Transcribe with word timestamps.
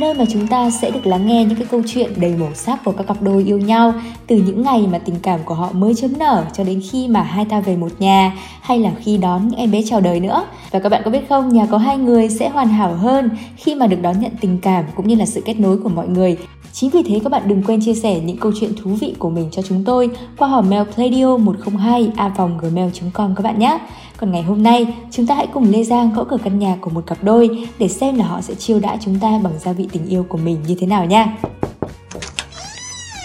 nơi 0.00 0.14
mà 0.14 0.24
chúng 0.32 0.46
ta 0.46 0.70
sẽ 0.70 0.90
được 0.90 1.06
lắng 1.06 1.26
nghe 1.26 1.44
những 1.44 1.58
cái 1.58 1.66
câu 1.70 1.82
chuyện 1.86 2.12
đầy 2.16 2.34
màu 2.36 2.54
sắc 2.54 2.84
của 2.84 2.92
các 2.92 3.06
cặp 3.06 3.22
đôi 3.22 3.44
yêu 3.44 3.58
nhau 3.58 3.94
từ 4.26 4.36
những 4.36 4.62
ngày 4.62 4.86
mà 4.92 4.98
tình 4.98 5.16
cảm 5.22 5.40
của 5.44 5.54
họ 5.54 5.72
mới 5.72 5.94
chấm 5.94 6.18
nở 6.18 6.44
cho 6.52 6.64
đến 6.64 6.82
khi 6.90 7.08
mà 7.08 7.22
hai 7.22 7.44
ta 7.44 7.60
về 7.60 7.76
một 7.76 7.92
nhà 7.98 8.32
hay 8.60 8.78
là 8.78 8.90
khi 9.00 9.16
đón 9.16 9.48
những 9.48 9.58
em 9.58 9.70
bé 9.70 9.82
chào 9.86 10.00
đời 10.00 10.20
nữa. 10.20 10.44
Và 10.70 10.78
các 10.78 10.88
bạn 10.88 11.02
có 11.04 11.10
biết 11.10 11.28
không, 11.28 11.48
nhà 11.48 11.66
có 11.66 11.78
hai 11.78 11.98
người 11.98 12.28
sẽ 12.28 12.48
hoàn 12.48 12.68
hảo 12.68 12.94
hơn 12.94 13.30
khi 13.56 13.74
mà 13.74 13.86
được 13.86 14.02
đón 14.02 14.20
nhận 14.20 14.32
tình 14.40 14.58
cảm 14.58 14.84
cũng 14.96 15.08
như 15.08 15.14
là 15.14 15.26
sự 15.26 15.42
kết 15.44 15.60
nối 15.60 15.78
của 15.78 15.88
mọi 15.88 16.08
người. 16.08 16.36
Chính 16.72 16.90
vì 16.90 17.02
thế 17.02 17.20
các 17.24 17.32
bạn 17.32 17.42
đừng 17.46 17.62
quên 17.62 17.80
chia 17.84 17.94
sẻ 17.94 18.20
những 18.20 18.36
câu 18.36 18.52
chuyện 18.60 18.72
thú 18.82 18.90
vị 18.90 19.14
của 19.18 19.30
mình 19.30 19.48
cho 19.52 19.62
chúng 19.62 19.84
tôi 19.84 20.10
qua 20.38 20.48
hòm 20.48 20.70
mail 20.70 20.82
pladio 20.94 21.36
102 21.36 22.10
a 22.16 22.32
gmail.com 22.60 23.34
các 23.34 23.42
bạn 23.42 23.58
nhé. 23.58 23.78
Còn 24.20 24.32
ngày 24.32 24.42
hôm 24.42 24.62
nay, 24.62 24.94
chúng 25.10 25.26
ta 25.26 25.34
hãy 25.34 25.46
cùng 25.46 25.70
Lê 25.70 25.84
Giang 25.84 26.12
gõ 26.14 26.24
cửa 26.24 26.36
căn 26.44 26.58
nhà 26.58 26.76
của 26.80 26.90
một 26.90 27.06
cặp 27.06 27.18
đôi 27.24 27.68
để 27.78 27.88
xem 27.88 28.14
là 28.14 28.26
họ 28.26 28.40
sẽ 28.40 28.54
chiêu 28.54 28.80
đãi 28.80 28.98
chúng 29.00 29.18
ta 29.20 29.40
bằng 29.42 29.52
gia 29.58 29.72
vị 29.72 29.88
tình 29.92 30.06
yêu 30.06 30.26
của 30.28 30.38
mình 30.38 30.56
như 30.66 30.76
thế 30.80 30.86
nào 30.86 31.04
nha. 31.04 31.36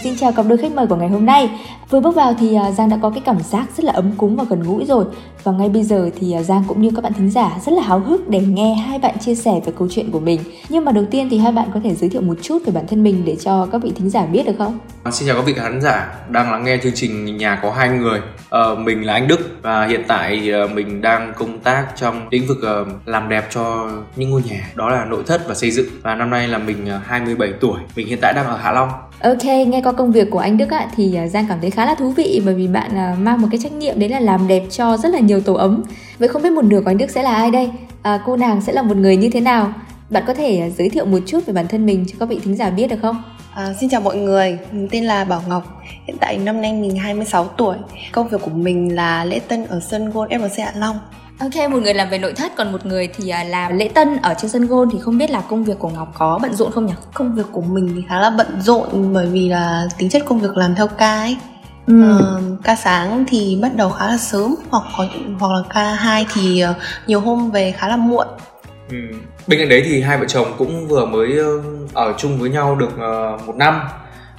Xin 0.04 0.16
chào 0.18 0.31
cặp 0.31 0.45
đôi 0.48 0.58
khách 0.58 0.71
mời 0.71 0.88
của 0.88 0.95
ngày 0.95 1.09
hôm 1.09 1.26
nay. 1.26 1.49
Vừa 1.89 1.99
bước 1.99 2.15
vào 2.15 2.35
thì 2.40 2.55
à, 2.55 2.71
Giang 2.71 2.90
đã 2.90 2.98
có 3.01 3.10
cái 3.10 3.21
cảm 3.26 3.40
giác 3.40 3.65
rất 3.77 3.84
là 3.84 3.93
ấm 3.93 4.12
cúng 4.18 4.35
và 4.35 4.43
gần 4.49 4.63
gũi 4.63 4.85
rồi. 4.85 5.05
Và 5.43 5.51
ngay 5.51 5.70
bây 5.70 5.84
giờ 5.84 6.10
thì 6.20 6.32
à, 6.32 6.43
Giang 6.43 6.63
cũng 6.68 6.82
như 6.82 6.90
các 6.96 7.04
bạn 7.04 7.13
thính 7.13 7.32
giả 7.32 7.57
rất 7.65 7.71
là 7.71 7.82
háo 7.84 7.99
hức 7.99 8.29
để 8.29 8.40
nghe 8.40 8.76
hai 8.76 8.99
bạn 8.99 9.20
chia 9.20 9.35
sẻ 9.35 9.51
về 9.65 9.73
câu 9.77 9.87
chuyện 9.91 10.12
của 10.12 10.20
mình. 10.20 10.41
Nhưng 10.70 10.85
mà 10.85 10.91
đầu 10.91 11.05
tiên 11.12 11.27
thì 11.32 11.37
hai 11.37 11.51
bạn 11.51 11.70
có 11.73 11.79
thể 11.84 11.95
giới 11.95 12.10
thiệu 12.10 12.21
một 12.21 12.37
chút 12.41 12.60
về 12.65 12.73
bản 12.73 12.87
thân 12.87 13.04
mình 13.04 13.26
để 13.26 13.35
cho 13.35 13.68
các 13.71 13.84
vị 13.84 13.91
thính 13.95 14.10
giả 14.10 14.26
biết 14.26 14.45
được 14.45 14.55
không? 14.57 14.79
À, 15.04 15.12
xin 15.12 15.27
chào 15.27 15.37
các 15.37 15.45
vị 15.45 15.54
khán 15.54 15.82
giả 15.82 16.15
đang 16.29 16.51
lắng 16.51 16.63
nghe 16.63 16.77
chương 16.84 16.93
trình 16.95 17.37
Nhà 17.37 17.60
có 17.63 17.71
hai 17.71 17.90
người. 17.90 18.21
Ờ, 18.49 18.76
mình 18.76 19.05
là 19.05 19.13
anh 19.13 19.27
Đức 19.27 19.40
và 19.62 19.85
hiện 19.85 20.04
tại 20.07 20.51
uh, 20.65 20.71
mình 20.71 21.01
đang 21.01 21.34
công 21.38 21.60
tác 21.60 21.88
trong 21.95 22.27
lĩnh 22.32 22.48
vực 22.48 22.57
uh, 22.57 22.88
làm 23.05 23.29
đẹp 23.29 23.48
cho 23.49 23.90
những 24.15 24.29
ngôi 24.29 24.41
nhà, 24.49 24.71
đó 24.76 24.90
là 24.90 25.05
nội 25.05 25.23
thất 25.27 25.48
và 25.48 25.55
xây 25.55 25.71
dựng. 25.71 25.88
Và 26.01 26.15
năm 26.15 26.29
nay 26.29 26.48
là 26.48 26.57
mình 26.57 26.88
uh, 26.95 27.05
27 27.05 27.54
tuổi. 27.60 27.79
Mình 27.95 28.07
hiện 28.07 28.20
tại 28.21 28.34
đang 28.34 28.45
ở 28.45 28.57
Hạ 28.57 28.71
Long. 28.71 28.90
Ok, 29.20 29.45
nghe 29.45 29.82
qua 29.84 29.91
công 29.91 30.12
việc 30.12 30.27
của 30.32 30.40
anh 30.40 30.57
Đức 30.57 30.73
ạ 30.73 30.88
thì 30.95 31.17
Giang 31.29 31.45
cảm 31.49 31.57
thấy 31.62 31.71
khá 31.76 31.85
là 31.85 31.95
thú 31.95 32.09
vị 32.09 32.41
bởi 32.45 32.55
vì 32.55 32.68
bạn 32.68 32.91
mang 33.23 33.41
một 33.41 33.48
cái 33.51 33.59
trách 33.63 33.71
nhiệm 33.71 33.99
đấy 33.99 34.09
là 34.09 34.20
làm 34.20 34.48
đẹp 34.48 34.63
cho 34.70 34.98
rất 34.98 35.09
là 35.09 35.20
nhiều 35.20 35.41
tổ 35.41 35.54
ấm. 35.54 35.84
Vậy 36.20 36.27
không 36.27 36.41
biết 36.41 36.51
một 36.51 36.65
nửa 36.65 36.82
của 36.82 36.91
anh 36.91 36.98
Đức 36.98 37.09
sẽ 37.09 37.23
là 37.23 37.35
ai 37.35 37.51
đây? 37.51 37.70
À, 38.01 38.20
cô 38.26 38.37
nàng 38.37 38.62
sẽ 38.62 38.73
là 38.73 38.82
một 38.82 38.98
người 38.98 39.17
như 39.17 39.29
thế 39.29 39.41
nào? 39.41 39.73
Bạn 40.09 40.23
có 40.27 40.34
thể 40.34 40.71
giới 40.77 40.90
thiệu 40.90 41.05
một 41.05 41.20
chút 41.26 41.45
về 41.45 41.54
bản 41.54 41.67
thân 41.67 41.85
mình 41.85 42.05
cho 42.07 42.15
các 42.20 42.29
vị 42.29 42.40
thính 42.43 42.55
giả 42.55 42.70
biết 42.70 42.87
được 42.87 42.98
không? 43.01 43.23
À, 43.54 43.73
xin 43.79 43.90
chào 43.90 44.01
mọi 44.01 44.17
người, 44.17 44.59
mình 44.71 44.87
tên 44.91 45.04
là 45.04 45.23
Bảo 45.23 45.43
Ngọc 45.48 45.84
Hiện 46.07 46.17
tại 46.20 46.37
năm 46.37 46.62
nay 46.62 46.73
mình 46.73 46.95
26 46.95 47.45
tuổi 47.45 47.76
Công 48.12 48.27
việc 48.27 48.41
của 48.41 48.51
mình 48.51 48.95
là 48.95 49.26
lễ 49.26 49.39
tân 49.39 49.65
ở 49.65 49.79
sân 49.79 50.12
Gold 50.12 50.32
FLC 50.32 50.65
Hạ 50.65 50.71
Long 50.76 50.99
Ok, 51.39 51.71
một 51.71 51.79
người 51.84 51.93
làm 51.93 52.10
về 52.10 52.17
nội 52.17 52.34
thất 52.34 52.51
còn 52.55 52.71
một 52.71 52.85
người 52.85 53.10
thì 53.15 53.29
à, 53.29 53.43
làm 53.43 53.77
lễ 53.77 53.89
tân 53.93 54.17
ở 54.17 54.34
trên 54.34 54.51
sân 54.51 54.67
gôn 54.67 54.89
thì 54.93 54.99
không 54.99 55.17
biết 55.17 55.29
là 55.29 55.41
công 55.41 55.63
việc 55.63 55.79
của 55.79 55.89
Ngọc 55.89 56.12
có 56.17 56.39
bận 56.41 56.55
rộn 56.55 56.71
không 56.71 56.85
nhỉ? 56.85 56.93
Công 57.13 57.35
việc 57.35 57.45
của 57.51 57.62
mình 57.62 57.91
thì 57.95 58.01
khá 58.10 58.20
là 58.20 58.29
bận 58.29 58.48
rộn 58.62 59.13
bởi 59.13 59.26
vì 59.26 59.49
là 59.49 59.87
tính 59.98 60.10
chất 60.10 60.23
công 60.26 60.39
việc 60.39 60.57
làm 60.57 60.76
theo 60.76 60.87
ca 60.87 61.20
ấy. 61.20 61.37
Ừ. 61.88 61.94
Uh, 61.94 62.64
ca 62.64 62.76
sáng 62.76 63.26
thì 63.28 63.60
bắt 63.62 63.72
đầu 63.76 63.90
khá 63.90 64.08
là 64.08 64.18
sớm 64.18 64.56
hoặc 64.69 64.84
có 64.97 65.08
hoặc 65.40 65.47
là 65.47 65.62
ca 65.74 65.94
2 65.94 66.25
thì 66.34 66.63
uh, 66.63 66.75
nhiều 67.07 67.19
hôm 67.19 67.51
về 67.51 67.72
khá 67.72 67.88
là 67.88 67.97
muộn. 67.97 68.28
Ừ. 68.90 68.97
Bên 69.47 69.59
cạnh 69.59 69.69
đấy 69.69 69.84
thì 69.85 70.01
hai 70.01 70.18
vợ 70.18 70.25
chồng 70.28 70.47
cũng 70.57 70.88
vừa 70.88 71.06
mới 71.06 71.40
ở 71.94 72.13
chung 72.18 72.40
với 72.40 72.50
nhau 72.50 72.75
được 72.75 72.91
uh, 72.94 73.47
một 73.47 73.56
năm 73.56 73.81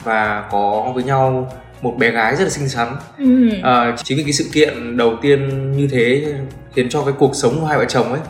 và 0.05 0.49
có 0.51 0.93
với 0.95 1.05
nhau 1.05 1.53
một 1.83 1.95
bé 1.99 2.11
gái 2.11 2.37
rất 2.37 2.45
là 2.45 2.51
xinh 2.51 2.69
xắn 2.69 2.89
ừ. 3.19 3.49
à, 3.63 3.97
chính 4.05 4.19
vì 4.19 4.23
cái 4.23 4.33
sự 4.33 4.45
kiện 4.53 4.97
đầu 4.97 5.17
tiên 5.23 5.73
như 5.73 5.89
thế 5.93 6.35
khiến 6.75 6.89
cho 6.89 7.05
cái 7.05 7.15
cuộc 7.19 7.35
sống 7.35 7.61
của 7.61 7.67
hai 7.67 7.79
vợ 7.79 7.85
chồng 7.85 8.13
ấy 8.13 8.21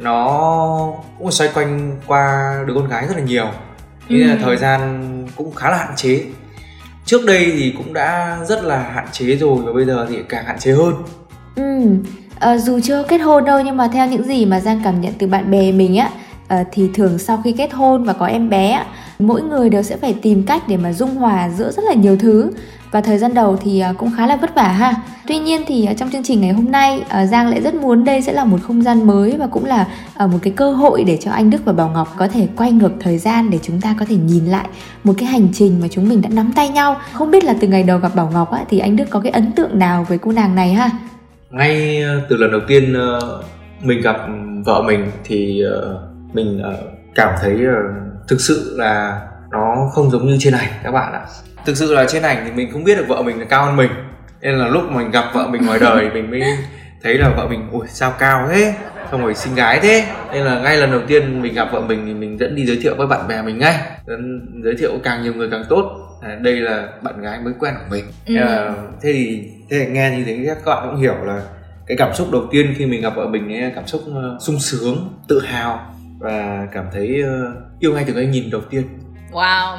nó 0.00 0.92
cũng 1.18 1.30
xoay 1.30 1.50
quanh 1.54 1.96
qua 2.06 2.54
đứa 2.66 2.74
con 2.74 2.88
gái 2.88 3.06
rất 3.06 3.16
là 3.16 3.22
nhiều 3.22 3.46
thế 4.08 4.16
ừ. 4.16 4.26
là 4.26 4.36
thời 4.42 4.56
gian 4.56 5.00
cũng 5.36 5.54
khá 5.54 5.70
là 5.70 5.76
hạn 5.76 5.92
chế 5.96 6.24
trước 7.04 7.24
đây 7.26 7.52
thì 7.58 7.74
cũng 7.76 7.92
đã 7.92 8.38
rất 8.48 8.64
là 8.64 8.78
hạn 8.78 9.06
chế 9.12 9.36
rồi 9.36 9.56
và 9.64 9.72
bây 9.72 9.84
giờ 9.84 10.06
thì 10.08 10.16
càng 10.28 10.44
hạn 10.44 10.58
chế 10.58 10.72
hơn. 10.72 10.94
Ừ. 11.56 11.62
À, 12.38 12.58
dù 12.58 12.80
chưa 12.80 13.02
kết 13.08 13.18
hôn 13.18 13.44
đâu 13.44 13.60
nhưng 13.60 13.76
mà 13.76 13.88
theo 13.92 14.06
những 14.06 14.22
gì 14.22 14.46
mà 14.46 14.60
giang 14.60 14.80
cảm 14.84 15.00
nhận 15.00 15.12
từ 15.18 15.26
bạn 15.26 15.50
bè 15.50 15.72
mình 15.72 15.96
á 15.96 16.10
à, 16.48 16.64
thì 16.72 16.88
thường 16.94 17.18
sau 17.18 17.40
khi 17.44 17.52
kết 17.52 17.72
hôn 17.72 18.04
và 18.04 18.12
có 18.12 18.26
em 18.26 18.50
bé 18.50 18.84
mỗi 19.18 19.42
người 19.42 19.70
đều 19.70 19.82
sẽ 19.82 19.96
phải 19.96 20.14
tìm 20.22 20.42
cách 20.46 20.68
để 20.68 20.76
mà 20.76 20.92
dung 20.92 21.14
hòa 21.14 21.50
giữa 21.56 21.72
rất 21.72 21.82
là 21.84 21.94
nhiều 21.94 22.16
thứ 22.16 22.50
và 22.94 23.00
thời 23.00 23.18
gian 23.18 23.34
đầu 23.34 23.58
thì 23.62 23.80
à, 23.80 23.92
cũng 23.98 24.10
khá 24.16 24.26
là 24.26 24.36
vất 24.36 24.54
vả 24.54 24.68
ha. 24.68 24.94
Tuy 25.28 25.38
nhiên 25.38 25.62
thì 25.66 25.86
à, 25.86 25.94
trong 25.94 26.10
chương 26.10 26.22
trình 26.22 26.40
ngày 26.40 26.52
hôm 26.52 26.70
nay 26.70 27.02
à, 27.08 27.26
giang 27.26 27.48
lại 27.48 27.60
rất 27.60 27.74
muốn 27.74 28.04
đây 28.04 28.22
sẽ 28.22 28.32
là 28.32 28.44
một 28.44 28.58
không 28.62 28.82
gian 28.82 29.06
mới 29.06 29.36
và 29.38 29.46
cũng 29.46 29.64
là 29.64 29.86
một 30.18 30.38
cái 30.42 30.52
cơ 30.56 30.72
hội 30.72 31.04
để 31.04 31.18
cho 31.20 31.30
anh 31.30 31.50
đức 31.50 31.64
và 31.64 31.72
bảo 31.72 31.90
ngọc 31.94 32.14
có 32.18 32.28
thể 32.28 32.48
quay 32.56 32.72
ngược 32.72 32.92
thời 33.00 33.18
gian 33.18 33.50
để 33.50 33.58
chúng 33.62 33.80
ta 33.80 33.96
có 34.00 34.06
thể 34.08 34.16
nhìn 34.16 34.46
lại 34.46 34.66
một 35.04 35.12
cái 35.18 35.28
hành 35.28 35.48
trình 35.52 35.80
mà 35.80 35.88
chúng 35.90 36.08
mình 36.08 36.22
đã 36.22 36.28
nắm 36.32 36.52
tay 36.56 36.68
nhau. 36.68 36.96
Không 37.12 37.30
biết 37.30 37.44
là 37.44 37.54
từ 37.60 37.68
ngày 37.68 37.82
đầu 37.82 37.98
gặp 37.98 38.14
bảo 38.14 38.30
ngọc 38.32 38.50
á, 38.50 38.64
thì 38.68 38.78
anh 38.78 38.96
đức 38.96 39.04
có 39.10 39.20
cái 39.20 39.32
ấn 39.32 39.52
tượng 39.52 39.78
nào 39.78 40.06
về 40.08 40.18
cô 40.18 40.32
nàng 40.32 40.54
này 40.54 40.74
ha? 40.74 40.90
Ngay 41.50 42.02
ờ, 42.02 42.20
từ 42.28 42.36
lần 42.36 42.50
đầu 42.50 42.60
tiên 42.68 42.94
ờ, 42.94 43.42
mình 43.82 44.00
gặp 44.00 44.16
vợ 44.66 44.82
mình 44.82 45.10
thì 45.24 45.62
ờ, 45.62 46.08
mình 46.32 46.62
cảm 47.14 47.34
thấy 47.40 47.58
thực 48.28 48.40
sự 48.40 48.74
là 48.78 49.20
nó 49.50 49.90
không 49.92 50.10
giống 50.10 50.26
như 50.26 50.36
trên 50.40 50.52
này 50.52 50.68
các 50.84 50.90
bạn 50.90 51.12
ạ 51.12 51.26
thực 51.66 51.76
sự 51.76 51.94
là 51.94 52.06
trên 52.08 52.22
ảnh 52.22 52.42
thì 52.44 52.52
mình 52.52 52.72
không 52.72 52.84
biết 52.84 52.94
được 52.94 53.04
vợ 53.08 53.22
mình 53.22 53.38
là 53.38 53.44
cao 53.44 53.64
hơn 53.64 53.76
mình. 53.76 53.90
Nên 54.40 54.58
là 54.58 54.68
lúc 54.68 54.90
mình 54.90 55.10
gặp 55.10 55.24
vợ 55.34 55.48
mình 55.48 55.66
ngoài 55.66 55.78
đời 55.80 56.10
mình 56.14 56.30
mới 56.30 56.42
thấy 57.02 57.18
là 57.18 57.30
vợ 57.36 57.46
mình 57.48 57.68
ui 57.72 57.86
sao 57.88 58.14
cao 58.18 58.48
thế? 58.52 58.74
Xong 59.10 59.22
rồi 59.22 59.34
xinh 59.34 59.54
gái 59.54 59.80
thế? 59.82 60.04
Nên 60.32 60.44
là 60.44 60.60
ngay 60.60 60.76
lần 60.76 60.90
đầu 60.90 61.00
tiên 61.06 61.42
mình 61.42 61.54
gặp 61.54 61.68
vợ 61.72 61.80
mình 61.80 62.06
thì 62.06 62.14
mình 62.14 62.38
dẫn 62.38 62.54
đi 62.54 62.66
giới 62.66 62.78
thiệu 62.82 62.94
với 62.98 63.06
bạn 63.06 63.28
bè 63.28 63.42
mình 63.42 63.58
ngay. 63.58 63.74
Dẫn 64.06 64.40
giới 64.64 64.74
thiệu 64.76 64.90
càng 65.04 65.22
nhiều 65.22 65.34
người 65.34 65.48
càng 65.50 65.64
tốt. 65.68 66.00
À, 66.22 66.38
đây 66.40 66.54
là 66.54 66.88
bạn 67.02 67.22
gái 67.22 67.40
mới 67.40 67.52
quen 67.58 67.74
của 67.78 67.86
mình. 67.90 68.04
Ừ. 68.26 68.36
à, 68.36 68.74
thế 69.02 69.12
thì 69.12 69.48
thế 69.70 69.78
thì 69.78 69.86
nghe 69.86 70.10
như 70.16 70.24
thế 70.24 70.54
các 70.64 70.66
bạn 70.66 70.88
cũng 70.90 71.00
hiểu 71.00 71.14
là 71.24 71.42
cái 71.86 71.96
cảm 71.96 72.14
xúc 72.14 72.28
đầu 72.32 72.42
tiên 72.50 72.74
khi 72.76 72.86
mình 72.86 73.00
gặp 73.00 73.16
vợ 73.16 73.26
mình 73.26 73.52
ấy 73.52 73.72
cảm 73.74 73.86
xúc 73.86 74.02
uh, 74.08 74.42
sung 74.42 74.60
sướng 74.60 75.14
tự 75.28 75.40
hào 75.44 75.94
và 76.18 76.66
cảm 76.72 76.84
thấy 76.92 77.22
uh, 77.22 77.54
yêu 77.80 77.94
ngay 77.94 78.04
từ 78.06 78.12
cái 78.12 78.26
nhìn 78.26 78.50
đầu 78.50 78.60
tiên. 78.70 78.82
Wow 79.32 79.76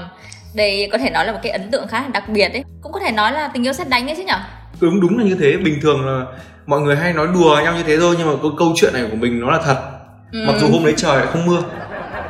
đây 0.56 0.90
có 0.92 0.98
thể 0.98 1.10
nói 1.10 1.26
là 1.26 1.32
một 1.32 1.40
cái 1.44 1.52
ấn 1.52 1.72
tượng 1.72 1.88
khá 1.88 2.02
là 2.02 2.08
đặc 2.08 2.30
biệt 2.30 2.50
đấy 2.54 2.64
cũng 2.82 2.92
có 2.92 3.00
thể 3.00 3.12
nói 3.12 3.32
là 3.32 3.48
tình 3.48 3.66
yêu 3.66 3.74
xét 3.74 3.90
đánh 3.90 4.08
ấy 4.08 4.16
chứ 4.16 4.24
nhở? 4.24 4.38
Đúng 4.82 5.02
đúng 5.02 5.18
là 5.18 5.24
như 5.24 5.36
thế 5.40 5.58
bình 5.58 5.80
thường 5.82 6.06
là 6.06 6.26
mọi 6.66 6.82
người 6.82 6.96
hay 6.96 7.14
nói 7.14 7.28
đùa 7.34 7.60
nhau 7.64 7.74
như 7.78 7.84
thế 7.84 7.98
thôi 8.00 8.16
nhưng 8.18 8.28
mà 8.28 8.34
câu, 8.42 8.52
câu 8.58 8.74
chuyện 8.76 8.94
này 8.94 9.04
của 9.12 9.18
mình 9.18 9.40
nó 9.40 9.52
là 9.52 9.60
thật. 9.66 9.78
Ừ. 10.32 10.40
mặc 10.48 10.56
dù 10.62 10.68
hôm 10.72 10.84
đấy 10.84 10.94
trời 10.98 11.18
lại 11.18 11.28
không 11.28 11.46
mưa. 11.46 11.62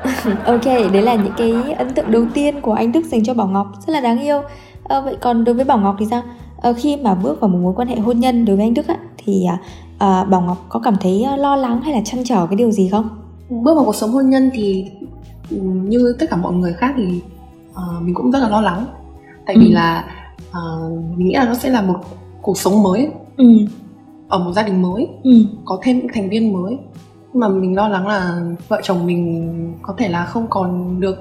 Ok 0.45 0.65
đấy 0.65 1.01
là 1.01 1.15
những 1.15 1.33
cái 1.37 1.73
ấn 1.77 1.93
tượng 1.93 2.11
đầu 2.11 2.25
tiên 2.33 2.61
của 2.61 2.73
anh 2.73 2.91
đức 2.91 3.01
dành 3.05 3.23
cho 3.23 3.33
bảo 3.33 3.47
ngọc 3.47 3.67
rất 3.87 3.93
là 3.93 3.99
đáng 3.99 4.21
yêu. 4.21 4.41
À, 4.83 4.99
vậy 4.99 5.17
còn 5.21 5.43
đối 5.43 5.55
với 5.55 5.65
bảo 5.65 5.77
ngọc 5.77 5.95
thì 5.99 6.05
sao? 6.09 6.23
À, 6.61 6.73
khi 6.73 6.97
mà 6.97 7.15
bước 7.15 7.41
vào 7.41 7.47
một 7.47 7.59
mối 7.61 7.73
quan 7.75 7.87
hệ 7.87 7.95
hôn 7.95 8.19
nhân 8.19 8.45
đối 8.45 8.55
với 8.55 8.65
anh 8.65 8.73
đức 8.73 8.87
á, 8.87 8.95
thì 9.17 9.45
à, 9.99 10.23
bảo 10.23 10.41
ngọc 10.41 10.65
có 10.69 10.79
cảm 10.79 10.95
thấy 11.01 11.25
lo 11.37 11.55
lắng 11.55 11.81
hay 11.81 11.93
là 11.93 12.01
chăn 12.05 12.23
trở 12.25 12.45
cái 12.49 12.55
điều 12.55 12.71
gì 12.71 12.89
không? 12.91 13.09
Bước 13.49 13.75
vào 13.75 13.85
cuộc 13.85 13.95
sống 13.95 14.11
hôn 14.11 14.29
nhân 14.29 14.49
thì 14.53 14.85
ừ, 15.49 15.57
như 15.61 16.15
tất 16.19 16.25
cả 16.29 16.35
mọi 16.35 16.53
người 16.53 16.73
khác 16.73 16.93
thì 16.97 17.21
uh, 17.75 18.01
mình 18.01 18.15
cũng 18.15 18.31
rất 18.31 18.39
là 18.39 18.49
lo 18.49 18.61
lắng 18.61 18.85
tại 19.45 19.55
ừ. 19.55 19.61
vì 19.61 19.69
là 19.69 20.05
uh, 20.49 20.91
mình 21.17 21.27
nghĩ 21.27 21.33
là 21.33 21.45
nó 21.45 21.53
sẽ 21.53 21.69
là 21.69 21.81
một 21.81 21.99
cuộc 22.41 22.57
sống 22.57 22.83
mới 22.83 23.07
ừ. 23.37 23.45
ở 24.27 24.39
một 24.39 24.51
gia 24.51 24.63
đình 24.63 24.81
mới 24.81 25.07
ừ. 25.23 25.31
có 25.65 25.79
thêm 25.83 25.97
những 25.97 26.07
thành 26.13 26.29
viên 26.29 26.53
mới 26.53 26.77
nhưng 27.33 27.39
mà 27.39 27.47
mình 27.47 27.75
lo 27.75 27.87
lắng 27.87 28.07
là 28.07 28.41
vợ 28.67 28.81
chồng 28.83 29.05
mình 29.05 29.73
có 29.81 29.95
thể 29.97 30.09
là 30.09 30.25
không 30.25 30.47
còn 30.49 30.99
được 30.99 31.17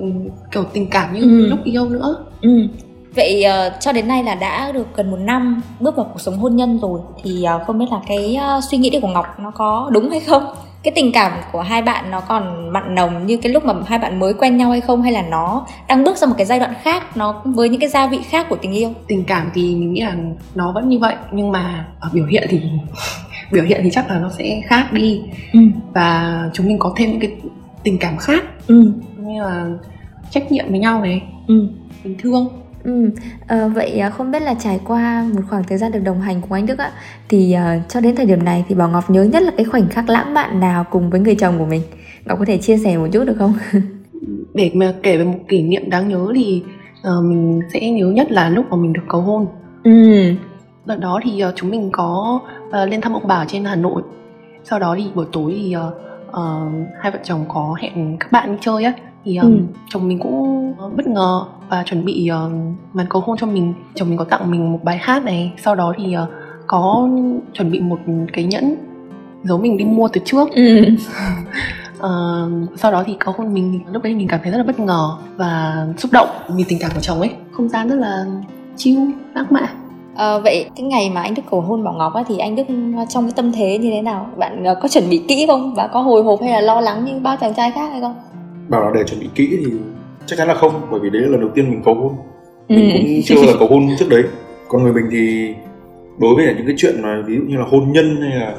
kiểu 0.51 0.65
tình 0.73 0.91
cảm 0.91 1.15
như 1.15 1.21
ừ. 1.21 1.47
lúc 1.47 1.59
yêu 1.65 1.89
nữa 1.89 2.17
ừ. 2.41 2.69
Vậy 3.17 3.45
uh, 3.47 3.73
cho 3.81 3.93
đến 3.93 4.09
nay 4.09 4.25
là 4.25 4.35
đã 4.35 4.73
được 4.73 4.87
gần 4.97 5.11
một 5.11 5.17
năm 5.17 5.63
bước 5.81 5.97
vào 5.97 6.07
cuộc 6.13 6.21
sống 6.21 6.39
hôn 6.39 6.57
nhân 6.57 6.79
rồi 6.79 7.01
thì 7.23 7.45
uh, 7.57 7.67
không 7.67 7.79
biết 7.79 7.87
là 7.91 8.01
cái 8.09 8.37
uh, 8.59 8.65
suy 8.65 8.79
nghĩ 8.79 8.99
của 9.03 9.09
Ngọc 9.09 9.27
nó 9.41 9.51
có 9.51 9.91
đúng 9.93 10.11
hay 10.11 10.21
không? 10.21 10.45
Cái 10.85 10.93
tình 10.95 11.13
cảm 11.13 11.33
của 11.53 11.61
hai 11.61 11.83
bạn 11.83 12.11
nó 12.11 12.21
còn 12.21 12.73
mặn 12.73 12.95
nồng 12.95 13.27
như 13.27 13.37
cái 13.37 13.53
lúc 13.53 13.65
mà 13.65 13.75
hai 13.87 13.99
bạn 13.99 14.21
mới 14.21 14.35
quen 14.35 14.57
nhau 14.57 14.71
hay 14.71 14.81
không 14.81 15.03
hay 15.03 15.13
là 15.13 15.23
nó 15.23 15.67
đang 15.89 16.05
bước 16.05 16.19
sang 16.19 16.29
một 16.29 16.35
cái 16.39 16.47
giai 16.47 16.59
đoạn 16.59 16.75
khác 16.83 17.17
nó 17.17 17.43
với 17.45 17.69
những 17.69 17.81
cái 17.81 17.89
gia 17.89 18.07
vị 18.07 18.19
khác 18.29 18.47
của 18.49 18.57
tình 18.57 18.73
yêu? 18.73 18.93
Tình 19.07 19.25
cảm 19.25 19.51
thì 19.55 19.63
mình 19.63 19.93
nghĩ 19.93 20.01
là 20.01 20.17
nó 20.55 20.73
vẫn 20.73 20.89
như 20.89 20.99
vậy 20.99 21.15
nhưng 21.33 21.53
mà 21.53 21.87
ở 22.01 22.11
biểu 22.13 22.27
hiện 22.27 22.47
thì 22.51 22.63
biểu 23.53 23.65
hiện 23.65 23.81
thì 23.85 23.91
chắc 23.91 24.11
là 24.11 24.19
nó 24.19 24.31
sẽ 24.39 24.63
khác 24.67 24.93
đi 24.93 25.23
ừ. 25.53 25.61
và 25.95 26.41
chúng 26.53 26.67
mình 26.67 26.79
có 26.79 26.95
thêm 26.97 27.11
những 27.11 27.21
cái 27.21 27.31
tình 27.83 27.99
cảm 27.99 28.17
khác 28.17 28.45
ừ. 28.67 28.93
như 29.17 29.43
là 29.43 29.67
trách 30.31 30.53
nhiệm 30.53 30.71
với 30.71 30.79
nhau 30.79 31.01
này 31.01 31.23
ừ. 31.47 31.69
tình 32.03 32.17
thương 32.19 32.49
Ừ, 32.85 33.11
à, 33.47 33.69
vậy 33.69 33.99
à, 33.99 34.11
không 34.11 34.31
biết 34.31 34.43
là 34.43 34.55
trải 34.55 34.81
qua 34.85 35.25
một 35.35 35.41
khoảng 35.51 35.65
thời 35.65 35.79
gian 35.79 35.93
được 35.93 36.01
đồng 36.05 36.21
hành 36.21 36.41
cùng 36.41 36.53
anh 36.53 36.67
Đức 36.67 36.79
ạ 36.79 36.93
thì 37.29 37.57
uh, 37.57 37.89
cho 37.89 38.01
đến 38.01 38.17
thời 38.17 38.27
điểm 38.27 38.45
này 38.45 38.65
thì 38.69 38.75
Bảo 38.75 38.89
Ngọc 38.89 39.11
nhớ 39.11 39.23
nhất 39.23 39.43
là 39.43 39.53
cái 39.57 39.65
khoảnh 39.65 39.89
khắc 39.89 40.09
lãng 40.09 40.35
mạn 40.35 40.61
nào 40.61 40.85
cùng 40.91 41.11
với 41.11 41.21
người 41.21 41.35
chồng 41.35 41.59
của 41.59 41.67
mình 41.67 41.83
Ngọc 42.25 42.39
có 42.39 42.45
thể 42.45 42.59
chia 42.59 42.77
sẻ 42.77 42.97
một 42.97 43.07
chút 43.13 43.25
được 43.25 43.37
không? 43.39 43.55
Để 44.55 44.71
mà 44.75 44.95
kể 45.03 45.17
về 45.17 45.25
một 45.25 45.39
kỷ 45.49 45.63
niệm 45.63 45.91
đáng 45.91 46.09
nhớ 46.09 46.33
thì 46.35 46.63
uh, 47.01 47.25
mình 47.25 47.61
sẽ 47.73 47.91
nhớ 47.91 48.07
nhất 48.07 48.33
là 48.33 48.49
lúc 48.49 48.67
mà 48.71 48.77
mình 48.77 48.93
được 48.93 49.03
cầu 49.09 49.21
hôn. 49.21 49.47
Ừ. 49.85 49.91
Đợt 50.85 50.97
đó 50.97 51.21
thì 51.25 51.45
uh, 51.45 51.53
chúng 51.57 51.71
mình 51.71 51.89
có 51.93 52.41
uh, 52.69 52.89
lên 52.91 53.01
thăm 53.01 53.13
ông 53.13 53.29
bà 53.29 53.45
trên 53.49 53.65
Hà 53.65 53.77
Nội. 53.77 54.03
Sau 54.65 54.79
đó 54.79 54.95
thì 54.99 55.05
buổi 55.15 55.27
tối 55.33 55.55
thì 55.57 55.77
uh, 55.77 55.95
uh, 56.29 56.89
hai 57.01 57.13
vợ 57.13 57.19
chồng 57.25 57.45
có 57.49 57.77
hẹn 57.81 58.17
các 58.21 58.33
bạn 58.33 58.53
đi 58.53 58.59
chơi 58.61 58.85
á 58.85 58.93
thì 59.25 59.37
um, 59.37 59.57
ừ. 59.57 59.63
chồng 59.89 60.09
mình 60.09 60.19
cũng 60.19 60.75
bất 60.97 61.07
ngờ 61.07 61.45
và 61.69 61.83
chuẩn 61.87 62.05
bị 62.05 62.31
uh, 62.47 62.53
màn 62.93 63.07
cầu 63.11 63.23
hôn 63.27 63.37
cho 63.37 63.47
mình 63.47 63.75
chồng 63.95 64.09
mình 64.09 64.19
có 64.19 64.25
tặng 64.25 64.51
mình 64.51 64.73
một 64.73 64.81
bài 64.85 64.99
hát 65.01 65.25
này 65.25 65.53
sau 65.65 65.75
đó 65.75 65.95
thì 65.99 66.17
uh, 66.17 66.29
có 66.67 67.09
chuẩn 67.53 67.71
bị 67.71 67.81
một 67.81 67.99
cái 68.33 68.45
nhẫn 68.45 68.77
giấu 69.43 69.59
mình 69.59 69.77
đi 69.77 69.85
mua 69.85 70.09
từ 70.09 70.21
trước 70.25 70.51
ừ. 70.51 70.87
uh, 71.97 72.05
sau 72.79 72.93
đó 72.93 73.03
thì 73.07 73.17
cầu 73.21 73.35
hôn 73.39 73.55
mình 73.55 73.81
lúc 73.93 74.03
đấy 74.03 74.15
mình 74.15 74.29
cảm 74.29 74.41
thấy 74.43 74.53
rất 74.53 74.59
là 74.59 74.65
bất 74.65 74.81
ngờ 74.81 75.11
và 75.37 75.87
xúc 75.99 76.13
động 76.13 76.29
vì 76.57 76.65
tình 76.69 76.79
cảm 76.81 76.91
của 76.95 77.01
chồng 77.01 77.21
ấy 77.21 77.31
không 77.53 77.69
gian 77.69 77.89
rất 77.89 77.97
là 77.97 78.25
chill 78.77 79.11
lãng 79.35 79.47
mạn 79.51 79.69
À, 80.17 80.39
vậy 80.39 80.67
cái 80.77 80.87
ngày 80.87 81.11
mà 81.11 81.23
anh 81.23 81.35
Đức 81.35 81.43
cầu 81.51 81.61
hôn 81.61 81.85
Bảo 81.85 81.95
Ngọc 81.95 82.15
á, 82.15 82.23
thì 82.29 82.39
anh 82.39 82.57
Đức 82.57 82.63
trong 83.09 83.25
cái 83.25 83.33
tâm 83.37 83.53
thế 83.53 83.79
như 83.79 83.91
thế 83.91 84.03
nào? 84.03 84.27
Bạn 84.37 84.65
có 84.83 84.89
chuẩn 84.89 85.11
bị 85.11 85.23
kỹ 85.29 85.47
không? 85.47 85.75
Và 85.75 85.87
có 85.87 86.01
hồi 86.01 86.23
hộp 86.23 86.41
hay 86.43 86.51
là 86.51 86.61
lo 86.61 86.81
lắng 86.81 87.05
như 87.05 87.13
bao 87.23 87.37
chàng 87.37 87.55
trai 87.55 87.71
khác 87.71 87.91
hay 87.91 88.01
không? 88.01 88.15
Bảo 88.69 88.85
là 88.85 88.91
để 88.95 89.05
chuẩn 89.05 89.21
bị 89.21 89.29
kỹ 89.35 89.59
thì 89.65 89.73
chắc 90.27 90.37
chắn 90.37 90.49
là 90.49 90.55
không 90.55 90.87
bởi 90.91 91.01
vì 91.01 91.11
đấy 91.11 91.23
là 91.23 91.29
lần 91.29 91.41
đầu 91.41 91.51
tiên 91.55 91.71
mình 91.71 91.83
cầu 91.85 91.95
hôn 91.95 92.13
ừ. 92.69 92.75
mình 92.77 92.91
cũng 92.93 93.23
chưa 93.25 93.47
giờ 93.47 93.53
cầu 93.59 93.69
hôn 93.69 93.89
trước 93.99 94.09
đấy 94.09 94.23
còn 94.69 94.83
người 94.83 94.93
mình 94.93 95.07
thì 95.11 95.55
đối 96.19 96.35
với 96.35 96.45
những 96.57 96.67
cái 96.67 96.75
chuyện 96.79 97.03
mà 97.03 97.23
ví 97.27 97.37
dụ 97.37 97.43
như 97.43 97.57
là 97.57 97.65
hôn 97.65 97.93
nhân 97.93 98.17
hay 98.21 98.41
là 98.41 98.55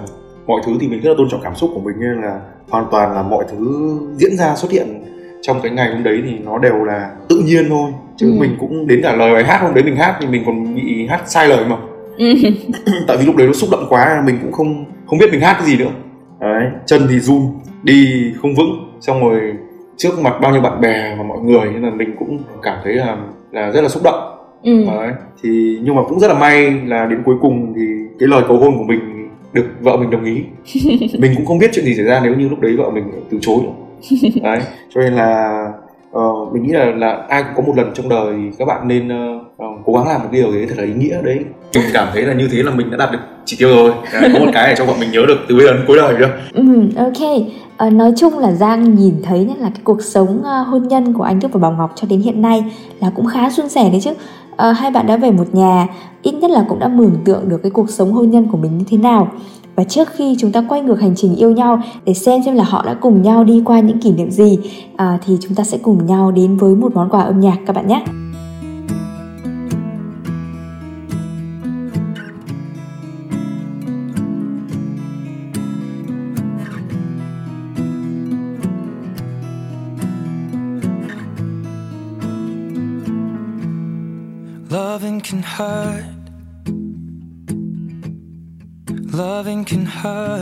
mọi 0.48 0.62
thứ 0.66 0.72
thì 0.80 0.88
mình 0.88 1.02
rất 1.02 1.10
là 1.10 1.16
tôn 1.18 1.30
trọng 1.30 1.42
cảm 1.44 1.56
xúc 1.56 1.70
của 1.74 1.80
mình 1.80 1.96
nên 2.00 2.22
là 2.22 2.40
hoàn 2.70 2.86
toàn 2.92 3.16
là 3.16 3.24
mọi 3.24 3.46
thứ 3.52 3.92
diễn 4.16 4.38
ra 4.38 4.56
xuất 4.56 4.72
hiện 4.72 5.04
trong 5.42 5.62
cái 5.62 5.72
ngày 5.72 5.94
hôm 5.94 6.04
đấy 6.04 6.22
thì 6.26 6.40
nó 6.46 6.58
đều 6.58 6.84
là 6.84 7.12
tự 7.30 7.40
nhiên 7.46 7.70
thôi 7.70 7.92
chứ 8.18 8.32
ừ. 8.32 8.40
mình 8.40 8.56
cũng 8.60 8.88
đến 8.88 9.00
cả 9.04 9.16
lời 9.16 9.34
bài 9.34 9.44
hát 9.44 9.62
hôm 9.62 9.74
đấy 9.74 9.84
mình 9.84 9.96
hát 9.96 10.18
thì 10.22 10.28
mình 10.28 10.44
còn 10.46 10.76
bị 10.76 11.08
hát 11.08 11.22
sai 11.26 11.48
lời 11.48 11.66
mà 11.66 11.78
ừ. 12.18 12.34
tại 13.08 13.18
vì 13.18 13.26
lúc 13.26 13.36
đấy 13.36 13.48
nó 13.48 13.54
xúc 13.54 13.70
động 13.72 13.86
quá 13.90 14.24
mình 14.26 14.38
cũng 14.42 14.52
không 14.52 14.86
không 15.06 15.20
biết 15.20 15.32
mình 15.32 15.42
hát 15.42 15.56
cái 15.60 15.68
gì 15.68 15.78
nữa 15.78 15.92
đấy 16.40 16.64
chân 16.86 17.08
thì 17.10 17.20
run 17.20 17.42
đi 17.84 18.32
không 18.42 18.56
vững 18.56 19.00
xong 19.02 19.22
rồi 19.22 19.54
trước 19.98 20.20
mặt 20.22 20.34
bao 20.42 20.52
nhiêu 20.52 20.62
bạn 20.62 20.82
bè 20.82 21.16
và 21.18 21.24
mọi 21.24 21.40
người 21.40 21.66
nên 21.74 21.82
là 21.82 21.90
mình 21.90 22.16
cũng 22.20 22.40
cảm 22.62 22.78
thấy 22.84 22.94
là 22.94 23.18
là 23.52 23.72
rất 23.72 23.82
là 23.82 23.90
xúc 23.90 24.04
động 24.04 24.38
ừ. 24.64 24.86
Đấy. 24.86 25.12
thì 25.44 25.80
nhưng 25.84 25.96
mà 25.96 26.02
cũng 26.10 26.20
rất 26.20 26.28
là 26.28 26.34
may 26.34 26.72
là 26.86 27.06
đến 27.06 27.24
cuối 27.26 27.36
cùng 27.42 27.74
thì 27.76 27.82
cái 28.20 28.30
lời 28.30 28.44
cầu 28.48 28.58
hôn 28.58 28.78
của 28.78 28.84
mình 28.84 29.30
được 29.54 29.66
vợ 29.80 29.98
mình 29.98 30.10
đồng 30.10 30.26
ý 30.26 30.44
mình 31.20 31.34
cũng 31.36 31.46
không 31.46 31.58
biết 31.58 31.72
chuyện 31.74 31.86
gì 31.86 31.96
xảy 31.96 32.06
ra 32.06 32.22
nếu 32.24 32.36
như 32.36 32.50
lúc 32.50 32.60
đấy 32.60 32.76
vợ 32.78 32.90
mình 32.90 33.04
từ 33.30 33.38
chối 33.42 33.60
đấy 34.42 34.60
cho 34.96 35.02
nên 35.02 35.14
là 35.14 35.64
uh, 36.18 36.54
mình 36.54 36.64
nghĩ 36.64 36.72
là 36.72 36.86
là 36.86 37.26
ai 37.30 37.44
cũng 37.44 37.54
có 37.56 37.62
một 37.62 37.74
lần 37.78 37.92
trong 37.94 38.10
đời 38.10 38.34
thì 38.38 38.58
các 38.60 38.66
bạn 38.66 38.88
nên 38.88 39.08
uh, 39.08 39.82
cố 39.86 39.94
gắng 39.94 40.08
làm 40.08 40.22
một 40.22 40.30
điều 40.32 40.52
đấy 40.52 40.66
thật 40.70 40.76
là 40.78 40.84
ý 40.84 40.94
nghĩa 40.94 41.22
đấy 41.22 41.40
mình 41.76 41.86
cảm 41.94 42.08
thấy 42.14 42.24
là 42.24 42.34
như 42.34 42.50
thế 42.52 42.64
là 42.64 42.72
mình 42.72 42.92
đã 42.92 42.98
đạt 42.98 43.12
được 43.12 43.20
chỉ 43.46 43.58
tiêu 43.60 43.70
rồi 43.70 43.92
có 44.34 44.40
một 44.40 44.52
cái 44.54 44.68
để 44.68 44.76
cho 44.78 44.86
bọn 44.86 45.00
mình 45.00 45.12
nhớ 45.12 45.22
được 45.28 45.38
từ 45.48 45.56
bây 45.56 45.66
giờ 45.66 45.74
đến 45.74 45.84
cuối 45.88 45.98
đời 45.98 46.18
được 46.18 46.30
ừ, 46.54 46.64
ok 46.98 47.48
À, 47.78 47.90
nói 47.90 48.14
chung 48.18 48.40
là 48.40 48.52
Giang 48.52 48.96
nhìn 48.96 49.16
thấy 49.24 49.46
nhất 49.46 49.58
là 49.58 49.70
cái 49.70 49.82
cuộc 49.84 50.02
sống 50.02 50.40
uh, 50.40 50.68
hôn 50.68 50.88
nhân 50.88 51.14
của 51.14 51.24
anh 51.24 51.40
Đức 51.40 51.48
và 51.54 51.60
Bảo 51.60 51.72
Ngọc 51.72 51.92
cho 51.96 52.08
đến 52.08 52.22
hiện 52.22 52.42
nay 52.42 52.64
là 53.00 53.10
cũng 53.16 53.26
khá 53.26 53.50
suôn 53.50 53.70
sẻ 53.70 53.90
đấy 53.90 54.02
chứ. 54.02 54.12
À, 54.58 54.72
hai 54.72 54.92
bạn 54.92 55.08
đã 55.08 55.18
về 55.18 55.32
một 55.32 55.56
nhà, 55.56 55.88
ít 56.22 56.32
nhất 56.32 56.52
là 56.52 56.66
cũng 56.70 56.80
đã 56.80 56.88
mường 56.88 57.16
tượng 57.26 57.50
được 57.50 57.58
cái 57.64 57.72
cuộc 57.72 57.90
sống 57.90 58.14
hôn 58.14 58.32
nhân 58.32 58.48
của 58.52 58.58
mình 58.58 58.78
như 58.78 58.84
thế 58.90 58.98
nào. 58.98 59.32
Và 59.76 59.84
trước 59.84 60.10
khi 60.14 60.36
chúng 60.40 60.52
ta 60.52 60.64
quay 60.70 60.82
ngược 60.82 61.02
hành 61.02 61.16
trình 61.16 61.36
yêu 61.36 61.52
nhau 61.52 61.82
để 62.06 62.14
xem 62.14 62.42
xem 62.46 62.56
là 62.56 62.64
họ 62.64 62.84
đã 62.86 62.94
cùng 62.94 63.22
nhau 63.22 63.44
đi 63.44 63.62
qua 63.66 63.80
những 63.80 64.00
kỷ 64.00 64.12
niệm 64.12 64.32
gì, 64.32 64.58
à, 64.96 65.20
thì 65.26 65.38
chúng 65.42 65.56
ta 65.56 65.64
sẽ 65.64 65.78
cùng 65.82 66.06
nhau 66.06 66.32
đến 66.32 66.58
với 66.58 66.76
một 66.76 66.96
món 66.96 67.10
quà 67.10 67.22
âm 67.22 67.40
nhạc 67.40 67.58
các 67.66 67.76
bạn 67.76 67.88
nhé. 67.88 68.04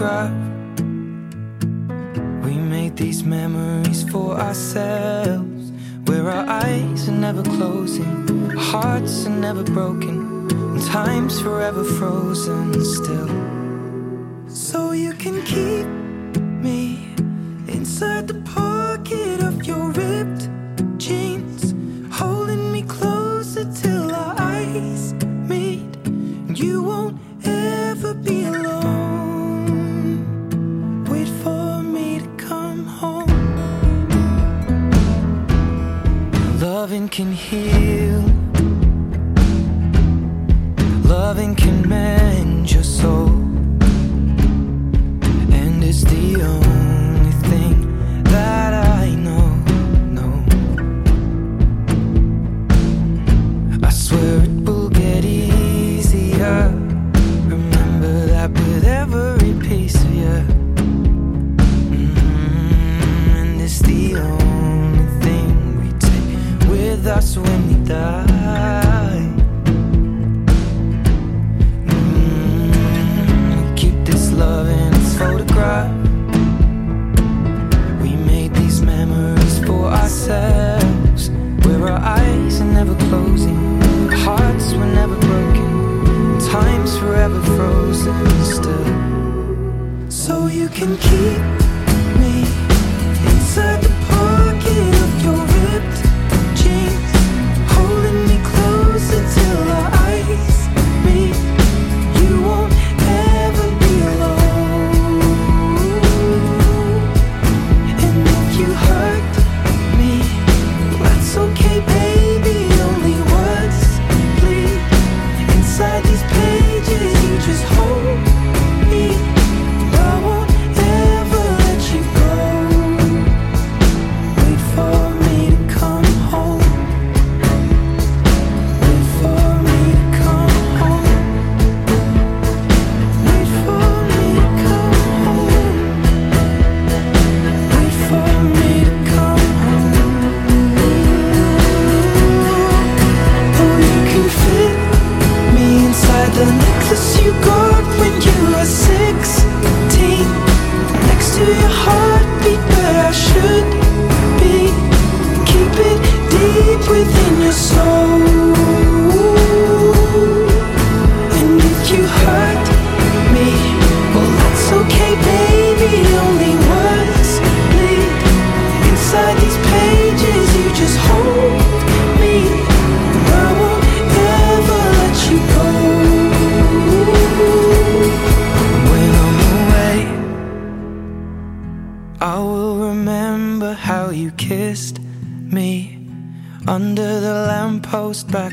We 0.00 0.06
made 2.54 2.96
these 2.96 3.22
memories 3.22 4.02
for 4.10 4.34
ourselves, 4.40 5.72
where 6.06 6.30
our 6.30 6.48
eyes 6.48 7.06
are 7.10 7.12
never 7.12 7.42
closing, 7.42 8.48
hearts 8.56 9.26
are 9.26 9.36
never 9.48 9.62
broken, 9.62 10.48
and 10.50 10.82
time's 10.86 11.38
forever 11.42 11.84
frozen 11.84 12.82
still. 12.82 13.28
So 14.48 14.92
you 14.92 15.12
can 15.12 15.42
keep 15.42 15.86
me 16.64 17.14
inside 17.68 18.26
the 18.26 18.40
pocket 18.46 18.79
can 37.10 37.32
heal, 37.32 38.29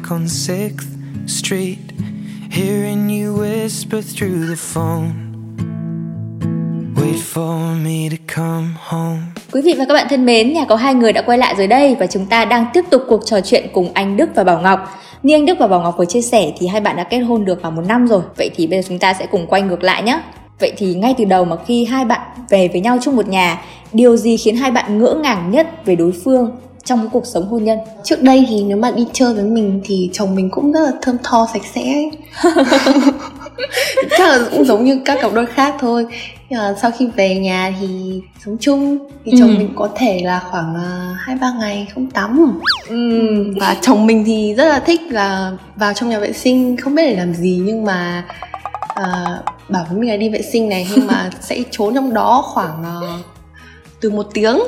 back 0.07 0.11
on 0.11 0.27
6th 0.27 0.85
Street, 1.27 1.77
hearing 2.49 3.09
you 3.09 3.41
whisper 3.41 4.01
through 4.01 4.47
the 4.49 4.55
phone. 4.55 5.09
Wait 6.95 7.19
for 7.33 7.75
me 7.83 8.09
to 8.09 8.35
come 8.35 8.67
home. 8.79 9.19
Quý 9.51 9.61
vị 9.61 9.75
và 9.77 9.85
các 9.85 9.93
bạn 9.93 10.07
thân 10.09 10.25
mến, 10.25 10.53
nhà 10.53 10.65
có 10.65 10.75
hai 10.75 10.93
người 10.93 11.13
đã 11.13 11.21
quay 11.21 11.37
lại 11.37 11.55
rồi 11.57 11.67
đây 11.67 11.95
và 11.99 12.07
chúng 12.07 12.25
ta 12.25 12.45
đang 12.45 12.65
tiếp 12.73 12.85
tục 12.89 13.01
cuộc 13.07 13.25
trò 13.25 13.41
chuyện 13.41 13.67
cùng 13.73 13.91
anh 13.93 14.17
Đức 14.17 14.29
và 14.35 14.43
Bảo 14.43 14.61
Ngọc. 14.61 14.99
Như 15.23 15.35
anh 15.35 15.45
Đức 15.45 15.59
và 15.59 15.67
Bảo 15.67 15.81
Ngọc 15.81 15.95
vừa 15.97 16.05
chia 16.05 16.21
sẻ 16.21 16.51
thì 16.59 16.67
hai 16.67 16.81
bạn 16.81 16.95
đã 16.95 17.03
kết 17.03 17.19
hôn 17.19 17.45
được 17.45 17.61
khoảng 17.61 17.75
một 17.75 17.83
năm 17.87 18.07
rồi. 18.07 18.21
Vậy 18.37 18.51
thì 18.55 18.67
bây 18.67 18.81
giờ 18.81 18.87
chúng 18.89 18.99
ta 18.99 19.13
sẽ 19.13 19.25
cùng 19.25 19.47
quay 19.47 19.61
ngược 19.61 19.83
lại 19.83 20.03
nhé. 20.03 20.19
Vậy 20.59 20.73
thì 20.77 20.93
ngay 20.93 21.15
từ 21.17 21.25
đầu 21.25 21.45
mà 21.45 21.55
khi 21.67 21.85
hai 21.85 22.05
bạn 22.05 22.21
về 22.49 22.67
với 22.67 22.81
nhau 22.81 22.97
chung 23.01 23.15
một 23.15 23.27
nhà, 23.27 23.61
điều 23.93 24.17
gì 24.17 24.37
khiến 24.37 24.55
hai 24.55 24.71
bạn 24.71 24.99
ngỡ 24.99 25.19
ngàng 25.23 25.51
nhất 25.51 25.85
về 25.85 25.95
đối 25.95 26.11
phương 26.11 26.51
trong 26.87 26.99
cái 26.99 27.07
cuộc 27.11 27.25
sống 27.25 27.47
hôn 27.49 27.63
nhân? 27.63 27.79
trước 28.03 28.21
đây 28.21 28.45
thì 28.49 28.63
nếu 28.63 28.77
mà 28.77 28.91
đi 28.91 29.05
chơi 29.13 29.33
với 29.33 29.43
mình 29.43 29.81
thì 29.85 30.09
chồng 30.13 30.35
mình 30.35 30.49
cũng 30.51 30.71
rất 30.71 30.79
là 30.81 30.91
thơm 31.01 31.17
tho 31.23 31.47
sạch 31.53 31.61
sẽ. 31.75 31.81
Ấy. 31.81 32.11
chắc 34.17 34.29
là 34.29 34.39
cũng 34.51 34.65
giống 34.65 34.83
như 34.85 34.99
các 35.05 35.17
cặp 35.21 35.33
đôi 35.33 35.45
khác 35.45 35.75
thôi. 35.79 36.05
Nhưng 36.49 36.59
mà 36.59 36.75
sau 36.81 36.91
khi 36.97 37.07
về 37.15 37.35
nhà 37.35 37.73
thì 37.81 38.21
sống 38.45 38.57
chung. 38.59 38.97
Thì 39.25 39.31
chồng 39.39 39.49
Ừ. 39.49 39.55
mình 39.57 39.73
có 39.75 39.89
thể 39.95 40.21
là 40.23 40.39
khoảng 40.51 40.75
à, 40.75 41.15
hai 41.19 41.35
ba 41.41 41.53
ngày 41.59 41.87
không 41.93 42.09
tắm. 42.11 42.59
Và 43.59 43.75
chồng 43.81 44.05
mình 44.07 44.23
thì 44.25 44.53
rất 44.57 44.65
là 44.65 44.79
thích 44.79 45.01
là 45.09 45.51
vào 45.75 45.93
trong 45.93 46.09
nhà 46.09 46.19
vệ 46.19 46.33
sinh. 46.33 46.77
Không 46.77 46.95
biết 46.95 47.03
để 47.09 47.15
làm 47.15 47.33
gì 47.33 47.61
nhưng 47.65 47.85
mà 47.85 48.23
à, 48.87 49.25
bảo 49.69 49.85
với 49.89 49.99
mình 49.99 50.09
là 50.09 50.17
đi 50.17 50.29
vệ 50.29 50.41
sinh 50.41 50.69
này. 50.69 50.87
Nhưng 50.95 51.07
mà 51.07 51.29
sẽ 51.41 51.63
trốn 51.71 51.95
trong 51.95 52.13
đó 52.13 52.41
khoảng 52.45 52.83
à, 52.83 52.95
từ 54.01 54.09
một 54.09 54.25
tiếng 54.33 54.59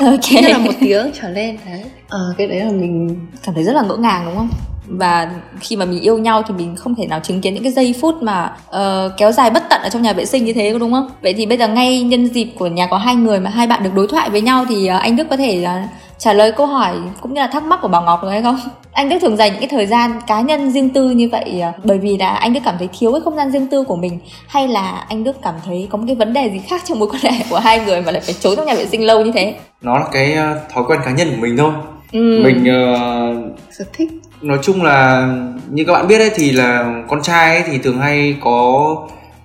Ok. 0.00 0.32
nhất 0.32 0.44
là 0.50 0.58
một 0.58 0.72
tiếng 0.80 1.10
trở 1.22 1.28
lên 1.28 1.56
đấy 1.66 1.82
Ờ, 2.08 2.34
cái 2.38 2.46
đấy 2.46 2.60
là 2.60 2.70
mình 2.70 3.16
cảm 3.44 3.54
thấy 3.54 3.64
rất 3.64 3.72
là 3.72 3.82
ngỡ 3.82 3.96
ngàng 3.96 4.22
đúng 4.26 4.36
không? 4.36 4.48
Và 4.86 5.30
khi 5.60 5.76
mà 5.76 5.84
mình 5.84 6.00
yêu 6.00 6.18
nhau 6.18 6.42
thì 6.48 6.54
mình 6.54 6.76
không 6.76 6.94
thể 6.94 7.06
nào 7.06 7.20
chứng 7.20 7.40
kiến 7.40 7.54
những 7.54 7.62
cái 7.62 7.72
giây 7.72 7.94
phút 8.00 8.22
mà 8.22 8.52
ờ, 8.66 9.12
kéo 9.16 9.32
dài 9.32 9.50
bất 9.50 9.62
tận 9.70 9.80
ở 9.82 9.88
trong 9.88 10.02
nhà 10.02 10.12
vệ 10.12 10.24
sinh 10.24 10.44
như 10.44 10.52
thế 10.52 10.76
đúng 10.80 10.92
không? 10.92 11.08
Vậy 11.22 11.34
thì 11.34 11.46
bây 11.46 11.58
giờ 11.58 11.68
ngay 11.68 12.02
nhân 12.02 12.26
dịp 12.26 12.48
của 12.58 12.66
nhà 12.66 12.86
có 12.86 12.98
hai 12.98 13.14
người 13.14 13.40
mà 13.40 13.50
hai 13.50 13.66
bạn 13.66 13.82
được 13.82 13.94
đối 13.94 14.06
thoại 14.08 14.30
với 14.30 14.40
nhau 14.40 14.64
thì 14.68 14.86
ờ, 14.86 14.98
anh 14.98 15.16
Đức 15.16 15.26
có 15.30 15.36
thể 15.36 15.56
là 15.60 15.88
trả 16.20 16.32
lời 16.32 16.52
câu 16.52 16.66
hỏi 16.66 16.94
cũng 17.20 17.34
như 17.34 17.40
là 17.40 17.46
thắc 17.46 17.62
mắc 17.64 17.78
của 17.82 17.88
Bảo 17.88 18.02
Ngọc 18.02 18.22
được 18.22 18.28
hay 18.30 18.42
không? 18.42 18.56
Anh 18.92 19.08
Đức 19.08 19.16
thường 19.20 19.36
dành 19.36 19.50
những 19.52 19.60
cái 19.60 19.68
thời 19.68 19.86
gian 19.86 20.10
cá 20.26 20.40
nhân 20.40 20.70
riêng 20.70 20.90
tư 20.90 21.10
như 21.10 21.28
vậy 21.32 21.60
ờ, 21.60 21.72
bởi 21.84 21.98
vì 21.98 22.16
là 22.18 22.28
anh 22.28 22.52
Đức 22.52 22.60
cảm 22.64 22.74
thấy 22.78 22.88
thiếu 22.98 23.12
cái 23.12 23.20
không 23.24 23.36
gian 23.36 23.50
riêng 23.50 23.66
tư 23.66 23.84
của 23.84 23.96
mình 23.96 24.18
hay 24.48 24.68
là 24.68 25.04
anh 25.08 25.24
Đức 25.24 25.36
cảm 25.42 25.54
thấy 25.66 25.88
có 25.90 25.98
một 25.98 26.04
cái 26.06 26.16
vấn 26.16 26.32
đề 26.32 26.50
gì 26.50 26.58
khác 26.68 26.82
trong 26.84 26.98
mối 26.98 27.08
quan 27.12 27.22
hệ 27.34 27.44
của 27.50 27.58
hai 27.58 27.80
người 27.86 28.00
mà 28.02 28.12
lại 28.12 28.20
phải 28.20 28.34
trốn 28.40 28.56
trong 28.56 28.66
nhà 28.66 28.74
vệ 28.74 28.86
sinh 28.86 29.04
lâu 29.06 29.24
như 29.24 29.32
thế? 29.34 29.54
nó 29.82 29.98
là 29.98 30.04
cái 30.12 30.32
ờ, 30.34 30.60
thói 30.74 30.84
quen 30.88 31.00
cá 31.04 31.10
nhân 31.10 31.30
của 31.30 31.40
mình 31.42 31.56
thôi 31.56 31.72
Ừ. 32.12 32.40
mình 32.44 32.64
ờ, 32.64 33.34
sở 33.70 33.84
thích 33.92 34.10
nói 34.42 34.58
chung 34.62 34.82
là 34.82 35.28
như 35.70 35.84
các 35.84 35.92
bạn 35.92 36.08
biết 36.08 36.18
đấy 36.18 36.30
thì 36.34 36.50
là 36.52 37.02
con 37.08 37.22
trai 37.22 37.54
ấy 37.56 37.64
thì 37.66 37.78
thường 37.78 37.98
hay 37.98 38.36
có 38.40 38.96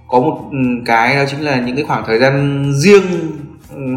có 0.07 0.19
một 0.19 0.39
ừ, 0.51 0.57
cái 0.85 1.15
đó 1.15 1.21
chính 1.31 1.41
là 1.41 1.55
những 1.59 1.75
cái 1.75 1.85
khoảng 1.85 2.03
thời 2.07 2.19
gian 2.19 2.63
riêng 2.75 3.01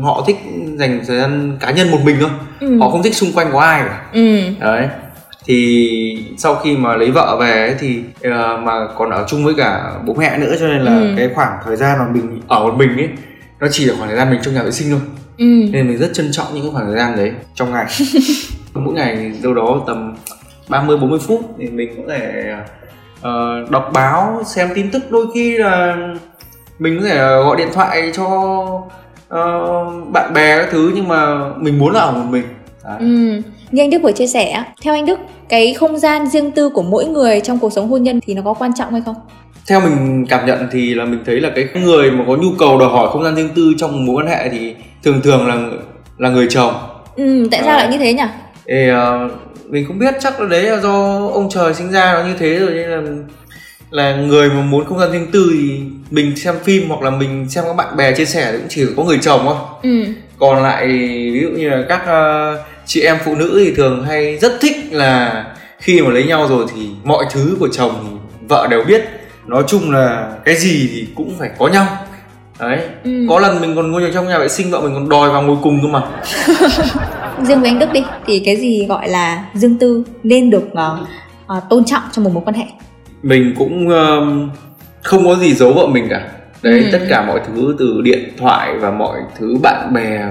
họ 0.02 0.24
thích 0.26 0.36
dành 0.78 1.00
thời 1.06 1.18
gian 1.18 1.56
cá 1.60 1.70
nhân 1.70 1.90
một 1.90 1.98
mình 2.04 2.16
thôi 2.20 2.30
Ừ. 2.60 2.78
họ 2.80 2.88
không 2.90 3.02
thích 3.02 3.14
xung 3.14 3.32
quanh 3.32 3.48
có 3.52 3.60
ai 3.60 3.82
cả 3.88 4.02
Ừ. 4.12 4.40
đấy 4.60 4.88
thì 5.44 6.24
sau 6.38 6.54
khi 6.54 6.76
mà 6.76 6.96
lấy 6.96 7.10
vợ 7.10 7.36
về 7.40 7.52
ấy 7.66 7.74
thì 7.80 8.02
ờ, 8.22 8.56
mà 8.56 8.72
còn 8.98 9.10
ở 9.10 9.24
chung 9.28 9.44
với 9.44 9.54
cả 9.54 9.92
bố 10.06 10.14
mẹ 10.14 10.38
nữa 10.38 10.54
cho 10.60 10.66
nên 10.68 10.80
là 10.80 10.98
Ừ. 10.98 11.14
cái 11.16 11.30
khoảng 11.34 11.58
thời 11.64 11.76
gian 11.76 11.98
mà 11.98 12.06
mình 12.12 12.40
ở 12.48 12.62
một 12.64 12.74
mình 12.76 12.96
ấy 12.96 13.08
nó 13.60 13.66
chỉ 13.70 13.84
là 13.84 13.94
khoảng 13.98 14.08
thời 14.08 14.16
gian 14.18 14.30
mình 14.30 14.40
trong 14.42 14.54
nhà 14.54 14.62
vệ 14.62 14.70
sinh 14.70 14.90
thôi 14.90 15.00
Ừ. 15.38 15.44
nên 15.72 15.88
mình 15.88 15.98
rất 15.98 16.10
trân 16.14 16.32
trọng 16.32 16.46
những 16.54 16.62
cái 16.62 16.72
khoảng 16.72 16.86
thời 16.86 16.96
gian 16.96 17.16
đấy 17.16 17.32
trong 17.54 17.72
ngày 17.72 17.86
mỗi 18.74 18.94
ngày 18.94 19.32
đâu 19.42 19.54
đó 19.54 19.80
tầm 19.86 20.14
30 20.68 20.96
40 20.96 21.18
phút 21.26 21.40
thì 21.58 21.66
mình 21.68 21.88
có 21.96 22.02
thể 22.14 22.52
ờ, 23.20 23.64
đọc 23.70 23.90
báo 23.94 24.42
xem 24.46 24.68
tin 24.74 24.90
tức 24.90 25.02
đôi 25.10 25.26
khi 25.34 25.58
là 25.58 25.96
mình 26.78 26.98
có 27.00 27.08
thể 27.08 27.16
gọi 27.18 27.56
điện 27.56 27.68
thoại 27.74 28.10
cho 28.16 28.26
ờ, 29.28 29.84
bạn 30.12 30.32
bè 30.34 30.56
các 30.58 30.68
thứ 30.70 30.92
nhưng 30.94 31.08
mà 31.08 31.48
mình 31.56 31.78
muốn 31.78 31.92
là 31.92 32.00
ở 32.00 32.12
một 32.12 32.24
mình 32.30 32.44
Đấy. 32.84 32.96
Ừ. 33.00 33.42
Như 33.70 33.82
anh 33.82 33.90
Đức 33.90 34.02
vừa 34.02 34.12
chia 34.12 34.26
sẻ, 34.26 34.64
theo 34.82 34.94
anh 34.94 35.06
Đức, 35.06 35.18
cái 35.48 35.74
không 35.74 35.98
gian 35.98 36.26
riêng 36.28 36.50
tư 36.50 36.68
của 36.68 36.82
mỗi 36.82 37.04
người 37.06 37.40
trong 37.40 37.58
cuộc 37.58 37.72
sống 37.72 37.88
hôn 37.88 38.02
nhân 38.02 38.20
thì 38.26 38.34
nó 38.34 38.42
có 38.44 38.54
quan 38.54 38.74
trọng 38.74 38.92
hay 38.92 39.02
không? 39.04 39.14
theo 39.68 39.80
mình 39.80 40.26
cảm 40.28 40.46
nhận 40.46 40.68
thì 40.72 40.94
là 40.94 41.04
mình 41.04 41.20
thấy 41.26 41.40
là 41.40 41.50
cái 41.54 41.68
người 41.74 42.10
mà 42.10 42.24
có 42.26 42.36
nhu 42.36 42.48
cầu 42.58 42.78
đòi 42.78 42.88
hỏi 42.88 43.08
không 43.12 43.24
gian 43.24 43.34
riêng 43.36 43.48
tư 43.54 43.72
trong 43.78 44.06
mối 44.06 44.16
quan 44.16 44.26
hệ 44.26 44.48
thì 44.48 44.74
thường 45.04 45.20
thường 45.24 45.46
là 45.46 45.56
là 46.18 46.30
người 46.30 46.46
chồng 46.50 46.74
Ừ, 47.16 47.48
tại 47.50 47.60
sao 47.64 47.70
Ờ. 47.70 47.76
lại 47.76 47.88
như 47.92 47.98
thế 47.98 48.12
nhỉ? 48.12 48.22
Thì 48.68 48.88
ờ, 48.88 49.28
mình 49.68 49.84
không 49.88 49.98
biết 49.98 50.14
chắc 50.20 50.40
là 50.40 50.48
đấy 50.48 50.62
là 50.62 50.80
do 50.80 50.92
ông 51.32 51.48
trời 51.50 51.74
sinh 51.74 51.90
ra 51.92 52.12
nó 52.14 52.28
như 52.28 52.34
thế 52.38 52.58
rồi 52.58 52.70
nên 52.70 52.88
là 52.90 53.02
là 53.90 54.16
người 54.16 54.48
mà 54.50 54.62
muốn 54.62 54.84
không 54.84 54.98
gian 54.98 55.12
riêng 55.12 55.26
tư 55.32 55.50
thì 55.52 55.80
mình 56.10 56.36
xem 56.36 56.54
phim 56.64 56.88
hoặc 56.88 57.02
là 57.02 57.10
mình 57.10 57.46
xem 57.50 57.64
các 57.66 57.76
bạn 57.76 57.96
bè 57.96 58.12
chia 58.14 58.24
sẻ 58.24 58.52
cũng 58.52 58.66
chỉ 58.68 58.84
có 58.96 59.04
người 59.04 59.18
chồng 59.22 59.40
thôi 59.44 59.54
Ừ. 59.82 60.04
còn 60.38 60.62
lại 60.62 60.86
ví 61.32 61.40
dụ 61.42 61.48
như 61.48 61.68
là 61.68 61.84
các 61.88 62.02
ờ, 62.06 62.56
chị 62.86 63.00
em 63.00 63.16
phụ 63.24 63.34
nữ 63.34 63.62
thì 63.66 63.74
thường 63.74 64.04
hay 64.04 64.38
rất 64.38 64.52
thích 64.60 64.76
là 64.90 65.44
khi 65.78 66.00
mà 66.02 66.10
lấy 66.10 66.24
nhau 66.24 66.46
rồi 66.48 66.66
thì 66.74 66.88
mọi 67.04 67.24
thứ 67.32 67.56
của 67.60 67.68
chồng 67.72 68.18
vợ 68.48 68.66
đều 68.70 68.84
biết 68.84 69.02
nói 69.46 69.62
chung 69.66 69.90
là 69.90 70.32
cái 70.44 70.56
gì 70.56 70.88
thì 70.92 71.06
cũng 71.14 71.34
phải 71.38 71.50
có 71.58 71.68
nhau 71.68 71.86
đấy 72.60 72.78
Ừ. 73.04 73.26
có 73.28 73.38
lần 73.40 73.60
mình 73.60 73.76
còn 73.76 73.92
ngồi 73.92 74.10
trong 74.14 74.28
nhà 74.28 74.38
vệ 74.38 74.48
sinh 74.48 74.70
vợ 74.70 74.80
mình 74.80 74.94
còn 74.94 75.08
đòi 75.08 75.30
vào 75.30 75.42
ngồi 75.42 75.56
cùng 75.62 75.80
cơ 75.82 75.88
mà 75.88 76.02
Riêng 77.42 77.60
với 77.60 77.70
anh 77.70 77.78
Đức 77.78 77.92
đi, 77.92 78.00
thì 78.26 78.42
cái 78.44 78.56
gì 78.56 78.86
gọi 78.88 79.08
là 79.08 79.44
riêng 79.54 79.78
tư 79.78 80.02
nên 80.22 80.50
được 80.50 80.64
ờ, 80.74 80.98
ờ, 81.46 81.60
tôn 81.70 81.84
trọng 81.84 82.02
trong 82.12 82.24
một 82.24 82.30
mối 82.34 82.42
quan 82.46 82.54
hệ? 82.56 82.64
mình 83.22 83.54
cũng 83.58 83.88
um, 83.88 84.50
không 85.02 85.24
có 85.24 85.34
gì 85.36 85.54
giấu 85.54 85.72
vợ 85.72 85.86
mình 85.86 86.06
cả 86.10 86.20
đấy 86.62 86.80
Ừ. 86.84 86.88
tất 86.92 87.00
cả 87.08 87.24
mọi 87.26 87.40
thứ 87.46 87.76
từ 87.78 88.00
điện 88.04 88.28
thoại 88.38 88.74
và 88.80 88.90
mọi 88.90 89.18
thứ 89.38 89.56
bạn 89.62 89.92
bè 89.94 90.24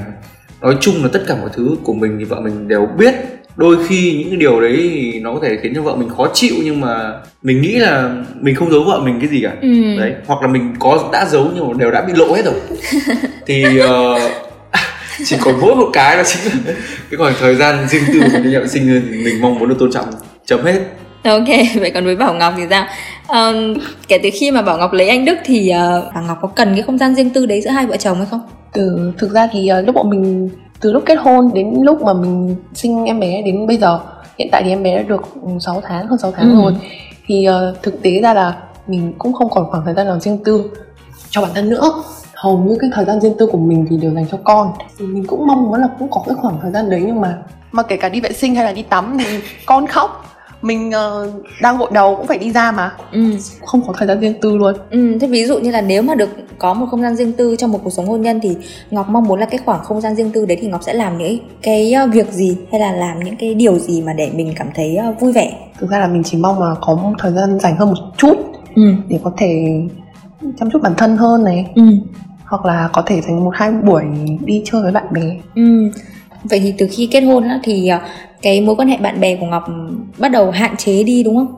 nói 0.62 0.76
chung 0.82 0.96
là 1.04 1.10
tất 1.14 1.24
cả 1.28 1.36
mọi 1.42 1.50
thứ 1.54 1.76
của 1.84 1.94
mình 1.94 2.16
thì 2.20 2.24
vợ 2.26 2.40
mình 2.42 2.68
đều 2.68 2.86
biết 2.98 3.14
đôi 3.56 3.78
khi 3.88 4.16
những 4.20 4.30
cái 4.30 4.38
điều 4.38 4.62
đấy 4.62 4.90
thì 4.94 5.20
nó 5.20 5.34
có 5.34 5.40
thể 5.44 5.58
khiến 5.64 5.76
cho 5.76 5.82
vợ 5.82 5.96
mình 5.96 6.10
khó 6.18 6.28
chịu 6.34 6.56
nhưng 6.64 6.82
mà 6.82 7.12
mình 7.44 7.62
nghĩ 7.62 7.76
là 7.76 8.10
mình 8.42 8.56
không 8.56 8.72
giấu 8.72 8.84
vợ 8.84 9.00
mình 9.04 9.20
cái 9.20 9.30
gì 9.30 9.40
cả 9.44 9.52
Ừ. 9.62 9.98
đấy 10.00 10.14
hoặc 10.28 10.42
là 10.42 10.48
mình 10.48 10.74
có 10.80 11.10
đã 11.14 11.26
giấu 11.26 11.52
nhưng 11.56 11.68
mà 11.68 11.74
đều 11.78 11.92
đã 11.92 12.02
bị 12.02 12.14
lộ 12.16 12.34
hết 12.34 12.46
rồi 12.46 12.56
thì 13.46 13.78
ờ, 13.80 14.20
chỉ 15.26 15.36
còn 15.42 15.60
mỗi 15.62 15.76
một 15.76 15.90
cái 15.94 16.18
đó 16.18 16.24
chính 16.26 16.44
là 16.54 16.74
cái 17.12 17.18
khoảng 17.18 17.34
thời 17.40 17.56
gian 17.56 17.88
riêng 17.88 18.04
tư 18.14 18.20
của 18.34 18.40
nhà 18.50 18.60
vệ 18.60 18.68
sinh 18.68 19.02
mình 19.24 19.42
mong 19.42 19.60
muốn 19.60 19.70
được 19.70 19.76
tôn 19.80 19.92
trọng 19.92 20.06
chấm 20.46 20.66
hết 20.66 20.80
Ok, 21.24 21.48
vậy 21.80 21.92
còn 21.94 22.06
với 22.06 22.16
Bảo 22.16 22.34
Ngọc 22.34 22.54
thì 22.58 22.64
sao? 22.70 22.86
Ờ, 23.28 23.54
kể 24.08 24.18
từ 24.24 24.30
khi 24.34 24.52
mà 24.52 24.62
Bảo 24.62 24.78
Ngọc 24.78 24.94
lấy 24.94 25.10
anh 25.10 25.26
Đức 25.26 25.36
thì 25.46 25.70
ờ, 25.70 26.12
Bảo 26.16 26.24
Ngọc 26.24 26.38
có 26.42 26.48
cần 26.48 26.74
cái 26.74 26.82
không 26.82 26.98
gian 26.98 27.16
riêng 27.16 27.30
tư 27.30 27.46
đấy 27.46 27.62
giữa 27.62 27.70
hai 27.70 27.86
vợ 27.86 27.98
chồng 27.98 28.18
hay 28.18 28.26
không? 28.26 28.42
từ 28.74 29.14
thực 29.18 29.32
ra 29.32 29.48
thì 29.52 29.68
ờ, 29.68 29.82
lúc 29.82 29.96
bọn 29.96 30.10
mình 30.10 30.50
từ 30.82 30.92
lúc 30.94 31.04
kết 31.06 31.16
hôn 31.16 31.52
đến 31.54 31.74
lúc 31.82 32.02
mà 32.02 32.14
mình 32.14 32.56
sinh 32.74 33.06
em 33.06 33.20
bé 33.20 33.42
đến 33.42 33.68
bây 33.68 33.78
giờ 33.78 34.00
hiện 34.38 34.48
tại 34.52 34.62
thì 34.64 34.70
em 34.70 34.84
bé 34.84 34.96
đã 34.98 35.02
được 35.04 35.22
6 35.60 35.82
tháng 35.88 36.08
hơn 36.08 36.18
6 36.20 36.32
tháng 36.32 36.50
Ừ. 36.56 36.62
rồi 36.62 36.74
thì 37.28 37.46
ờ, 37.46 37.76
thực 37.84 38.02
tế 38.02 38.20
ra 38.22 38.34
là 38.34 38.58
mình 38.88 39.14
cũng 39.18 39.34
không 39.34 39.50
còn 39.50 39.70
khoảng 39.70 39.86
thời 39.86 39.94
gian 39.94 40.08
nào 40.08 40.20
riêng 40.20 40.44
tư 40.46 40.72
cho 41.30 41.42
bản 41.42 41.52
thân 41.56 41.70
nữa 41.70 41.92
hầu 42.36 42.58
như 42.58 42.78
cái 42.82 42.90
thời 42.94 43.06
gian 43.06 43.22
riêng 43.22 43.34
tư 43.40 43.46
của 43.52 43.58
mình 43.58 43.86
thì 43.90 43.98
đều 43.98 44.14
dành 44.14 44.26
cho 44.32 44.38
con 44.44 44.72
thì 45.00 45.06
mình 45.06 45.26
cũng 45.28 45.48
mong 45.48 45.64
muốn 45.64 45.82
là 45.82 45.88
cũng 46.00 46.08
có 46.12 46.24
cái 46.28 46.36
khoảng 46.42 46.58
thời 46.62 46.72
gian 46.72 46.90
đấy 46.90 47.04
nhưng 47.06 47.22
mà 47.22 47.38
mà 47.72 47.84
kể 47.84 47.98
cả 47.98 48.10
đi 48.10 48.22
vệ 48.22 48.32
sinh 48.34 48.56
hay 48.56 48.66
là 48.66 48.72
đi 48.72 48.82
tắm 48.82 49.18
thì 49.20 49.26
con 49.66 49.88
khóc 49.88 50.26
mình 50.68 50.92
ờ, 50.92 51.32
đang 51.62 51.78
gội 51.78 51.90
đầu 51.94 52.16
cũng 52.16 52.28
phải 52.28 52.38
đi 52.38 52.52
ra 52.52 52.72
mà 52.72 52.92
Ừ. 53.12 53.20
không 53.66 53.82
có 53.88 53.94
thời 53.98 54.08
gian 54.08 54.20
riêng 54.20 54.34
tư 54.42 54.58
luôn 54.58 54.74
Ừ, 54.92 55.18
thế 55.22 55.28
ví 55.28 55.46
dụ 55.46 55.60
như 55.60 55.72
là 55.72 55.82
nếu 55.82 56.02
mà 56.02 56.16
được 56.16 56.30
có 56.58 56.74
một 56.74 56.86
không 56.92 57.02
gian 57.02 57.16
riêng 57.16 57.34
tư 57.34 57.56
trong 57.60 57.72
một 57.72 57.80
cuộc 57.84 57.90
sống 57.90 58.06
hôn 58.08 58.22
nhân 58.22 58.40
thì 58.44 58.56
Ngọc 58.92 59.10
mong 59.10 59.24
muốn 59.24 59.40
là 59.40 59.46
cái 59.46 59.60
khoảng 59.66 59.84
không 59.84 60.02
gian 60.02 60.16
riêng 60.16 60.32
tư 60.32 60.46
đấy 60.46 60.58
thì 60.62 60.68
Ngọc 60.68 60.84
sẽ 60.84 60.94
làm 60.94 61.18
những 61.18 61.38
cái 61.62 61.94
ờ, 61.94 62.08
việc 62.08 62.32
gì 62.32 62.58
hay 62.72 62.80
là 62.82 62.92
làm 62.92 63.20
những 63.24 63.36
cái 63.40 63.54
điều 63.54 63.80
gì 63.80 64.02
mà 64.02 64.14
để 64.14 64.30
mình 64.34 64.54
cảm 64.56 64.68
thấy 64.76 64.96
ờ, 64.96 65.14
vui 65.20 65.32
vẻ. 65.34 65.54
thực 65.80 65.90
ra 65.90 66.00
là 66.00 66.08
mình 66.08 66.24
chỉ 66.24 66.38
mong 66.38 66.60
là 66.60 66.76
có 66.82 66.96
một 66.96 67.14
thời 67.20 67.32
gian 67.34 67.60
dành 67.60 67.78
hơn 67.78 67.90
một 67.90 67.96
chút 68.18 68.38
Ừ. 68.76 68.82
để 69.08 69.20
có 69.24 69.32
thể 69.38 69.66
chăm 70.60 70.70
chút 70.72 70.80
bản 70.84 70.94
thân 70.98 71.18
hơn 71.18 71.44
này 71.44 71.66
Ừ. 71.76 71.84
hoặc 72.46 72.66
là 72.66 72.90
có 72.94 73.02
thể 73.06 73.22
dành 73.22 73.44
một 73.46 73.52
hai 73.54 73.72
buổi 73.72 74.04
đi 74.46 74.62
chơi 74.66 74.82
với 74.82 74.92
bạn 74.92 75.06
bè 75.12 75.22
Ừ. 75.56 75.62
vậy 76.44 76.60
thì 76.60 76.74
từ 76.78 76.88
khi 76.92 77.08
kết 77.12 77.22
hôn 77.22 77.44
á, 77.48 77.60
thì 77.64 77.92
cái 78.42 78.62
mối 78.62 78.76
quan 78.76 78.88
hệ 78.88 78.98
bạn 78.98 79.20
bè 79.20 79.36
của 79.36 79.46
ngọc 79.46 79.64
bắt 80.18 80.32
đầu 80.32 80.52
hạn 80.52 80.78
chế 80.78 81.04
đi 81.04 81.24
đúng 81.24 81.36
không 81.36 81.56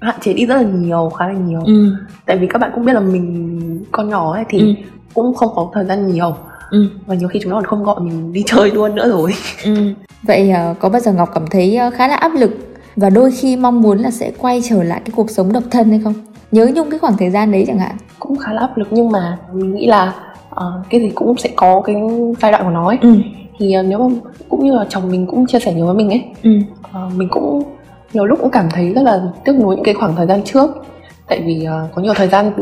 hạn 0.00 0.16
chế 0.20 0.32
đi 0.32 0.46
rất 0.46 0.56
là 0.56 0.62
nhiều 0.62 1.10
khá 1.18 1.26
là 1.26 1.34
nhiều 1.34 1.60
ừ. 1.64 1.96
tại 2.26 2.36
vì 2.36 2.46
các 2.46 2.58
bạn 2.58 2.70
cũng 2.74 2.84
biết 2.84 2.92
là 2.92 3.00
mình 3.00 3.84
con 3.92 4.08
nhỏ 4.08 4.32
ấy 4.32 4.44
thì 4.48 4.58
ừ. 4.58 4.74
cũng 5.14 5.34
không 5.34 5.52
có 5.54 5.70
thời 5.74 5.84
gian 5.84 6.06
nhiều 6.06 6.34
ừ. 6.70 6.88
và 7.06 7.14
nhiều 7.14 7.28
khi 7.28 7.40
chúng 7.42 7.50
nó 7.50 7.56
còn 7.56 7.64
không 7.64 7.84
gọi 7.84 8.00
mình 8.00 8.32
đi 8.32 8.42
chơi 8.46 8.70
luôn 8.70 8.94
nữa 8.94 9.08
rồi 9.08 9.34
ừ. 9.64 9.92
vậy 10.22 10.52
uh, 10.70 10.78
có 10.78 10.88
bao 10.88 11.00
giờ 11.00 11.12
ngọc 11.12 11.30
cảm 11.34 11.46
thấy 11.46 11.78
uh, 11.88 11.94
khá 11.94 12.08
là 12.08 12.16
áp 12.16 12.32
lực 12.34 12.50
và 12.96 13.10
đôi 13.10 13.30
khi 13.30 13.56
mong 13.56 13.82
muốn 13.82 13.98
là 13.98 14.10
sẽ 14.10 14.32
quay 14.38 14.62
trở 14.68 14.82
lại 14.82 15.00
cái 15.04 15.12
cuộc 15.16 15.30
sống 15.30 15.52
độc 15.52 15.62
thân 15.70 15.90
hay 15.90 16.00
không 16.04 16.14
nhớ 16.52 16.68
nhung 16.74 16.90
cái 16.90 16.98
khoảng 16.98 17.16
thời 17.16 17.30
gian 17.30 17.52
đấy 17.52 17.64
chẳng 17.66 17.78
hạn 17.78 17.96
cũng 18.18 18.38
khá 18.38 18.52
là 18.52 18.60
áp 18.60 18.76
lực 18.76 18.88
nhưng 18.90 19.10
mà 19.10 19.38
mình 19.52 19.74
nghĩ 19.74 19.86
là 19.86 20.14
uh, 20.50 20.86
cái 20.90 21.00
gì 21.00 21.10
cũng 21.14 21.38
sẽ 21.38 21.50
có 21.56 21.80
cái 21.80 21.96
giai 22.40 22.52
đoạn 22.52 22.64
của 22.64 22.70
nó 22.70 22.86
ấy 22.86 22.98
ừ. 23.00 23.16
Thì 23.62 23.78
uh, 23.78 23.86
nếu 23.86 24.08
mà 24.08 24.16
cũng 24.48 24.64
như 24.64 24.74
là 24.74 24.84
chồng 24.88 25.10
mình 25.10 25.26
cũng 25.26 25.46
chia 25.46 25.58
sẻ 25.60 25.74
nhiều 25.74 25.86
với 25.86 25.94
mình 25.94 26.10
ấy 26.10 26.24
ừ. 26.42 26.50
uh, 27.06 27.14
mình 27.16 27.28
cũng 27.30 27.62
nhiều 28.12 28.24
lúc 28.24 28.38
cũng 28.40 28.50
cảm 28.50 28.68
thấy 28.70 28.92
rất 28.92 29.02
là 29.02 29.22
tiếc 29.44 29.52
nuối 29.52 29.76
những 29.76 29.84
cái 29.84 29.94
khoảng 29.94 30.16
thời 30.16 30.26
gian 30.26 30.42
trước 30.44 30.70
tại 31.28 31.42
vì 31.46 31.66
uh, 31.66 31.94
có 31.94 32.02
nhiều 32.02 32.14
thời 32.16 32.28
gian 32.28 32.52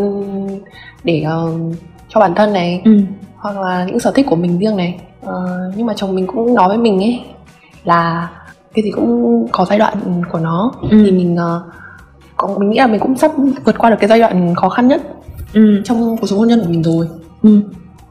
để 1.05 1.25
uh, 1.27 1.77
cho 2.09 2.21
bản 2.21 2.35
thân 2.35 2.53
này 2.53 2.83
ừ. 2.85 3.01
hoặc 3.37 3.59
là 3.59 3.85
những 3.85 4.01
sở 4.01 4.13
thích 4.15 4.27
của 4.31 4.37
mình 4.37 4.59
riêng 4.59 4.77
này 4.77 5.01
uh, 5.27 5.31
nhưng 5.77 5.87
mà 5.87 5.95
chồng 5.97 6.15
mình 6.15 6.27
cũng 6.27 6.55
nói 6.55 6.69
với 6.69 6.79
mình 6.79 6.99
ấy 7.03 7.21
là 7.85 8.31
cái 8.75 8.83
gì 8.85 8.91
cũng 8.91 9.47
có 9.53 9.65
giai 9.65 9.79
đoạn 9.79 10.23
của 10.33 10.39
nó 10.39 10.73
ừ. 10.83 11.03
thì 11.05 11.11
mình 11.11 11.35
uh, 11.35 11.73
có 12.37 12.49
mình 12.59 12.71
nghĩ 12.71 12.79
là 12.79 12.87
mình 12.87 13.01
cũng 13.01 13.17
sắp 13.17 13.31
vượt 13.65 13.79
qua 13.79 13.91
được 13.91 13.97
cái 14.01 14.09
giai 14.09 14.21
đoạn 14.21 14.55
khó 14.55 14.69
khăn 14.69 14.89
nhất 14.89 15.03
ừ. 15.55 15.83
trong 15.85 16.17
cuộc 16.17 16.27
sống 16.27 16.39
hôn 16.39 16.49
nhân 16.49 16.61
của 16.61 16.71
mình 16.71 16.83
rồi 16.83 17.09
ừ. 17.43 17.61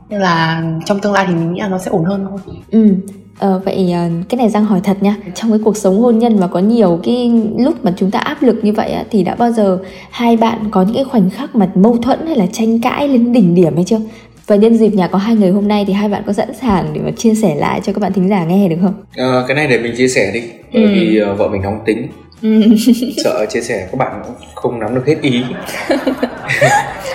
Nên 0.10 0.20
là 0.22 0.64
trong 0.86 1.00
tương 1.00 1.14
lai 1.14 1.26
thì 1.28 1.36
mình 1.36 1.54
nghĩ 1.54 1.60
là 1.60 1.68
nó 1.68 1.78
sẽ 1.78 1.92
ổn 1.92 2.06
hơn 2.06 2.28
thôi 2.30 2.56
ừ 2.72 2.96
Ờ, 3.40 3.62
vậy 3.66 3.92
ờ, 3.92 4.10
cái 4.30 4.38
này 4.38 4.50
Giang 4.50 4.66
hỏi 4.66 4.80
thật 4.84 5.04
nha 5.04 5.16
Trong 5.36 5.52
cái 5.52 5.60
cuộc 5.66 5.78
sống 5.78 6.02
hôn 6.02 6.20
nhân 6.20 6.40
mà 6.40 6.48
có 6.48 6.60
nhiều 6.60 7.00
cái 7.04 7.32
lúc 7.58 7.86
mà 7.86 7.94
chúng 7.98 8.12
ta 8.12 8.20
áp 8.20 8.44
lực 8.44 8.60
như 8.64 8.74
vậy 8.74 8.92
á, 8.92 9.04
Thì 9.12 9.24
đã 9.24 9.36
bao 9.36 9.52
giờ 9.52 9.80
hai 10.12 10.38
bạn 10.38 10.60
có 10.72 10.82
những 10.82 10.96
cái 10.96 11.04
khoảnh 11.04 11.30
khắc 11.30 11.56
mà 11.56 11.70
mâu 11.76 11.98
thuẫn 11.98 12.20
hay 12.28 12.36
là 12.36 12.46
tranh 12.52 12.82
cãi 12.82 13.08
lên 13.08 13.34
đỉnh 13.34 13.56
điểm 13.56 13.76
hay 13.76 13.84
chưa? 13.84 14.00
Và 14.48 14.56
nhân 14.56 14.78
dịp 14.78 14.94
nhà 14.94 15.08
có 15.08 15.18
hai 15.18 15.36
người 15.36 15.52
hôm 15.52 15.68
nay 15.68 15.86
thì 15.88 15.94
hai 15.94 16.10
bạn 16.10 16.24
có 16.28 16.34
sẵn 16.34 16.50
sàng 16.62 16.86
để 16.94 17.02
mà 17.02 17.12
chia 17.12 17.36
sẻ 17.36 17.56
lại 17.56 17.82
cho 17.84 17.94
các 17.94 18.00
bạn 18.00 18.14
thính 18.14 18.30
giả 18.30 18.46
nghe 18.46 18.70
được 18.70 18.76
không? 18.82 18.94
À, 19.18 19.44
cái 19.48 19.56
này 19.56 19.68
để 19.68 19.80
mình 19.80 19.94
chia 19.98 20.08
sẻ 20.08 20.32
đi 20.34 20.42
Bởi 20.74 20.84
ừ. 20.84 20.90
vì 20.94 21.22
uh, 21.32 21.38
vợ 21.38 21.48
mình 21.48 21.62
nóng 21.62 21.80
tính. 21.86 22.08
Sợ 23.24 23.46
chia 23.50 23.62
sẻ 23.62 23.88
các 23.92 23.98
bạn 23.98 24.24
không 24.56 24.80
nắm 24.80 24.96
được 24.96 25.06
hết 25.06 25.18
ý. 25.22 25.44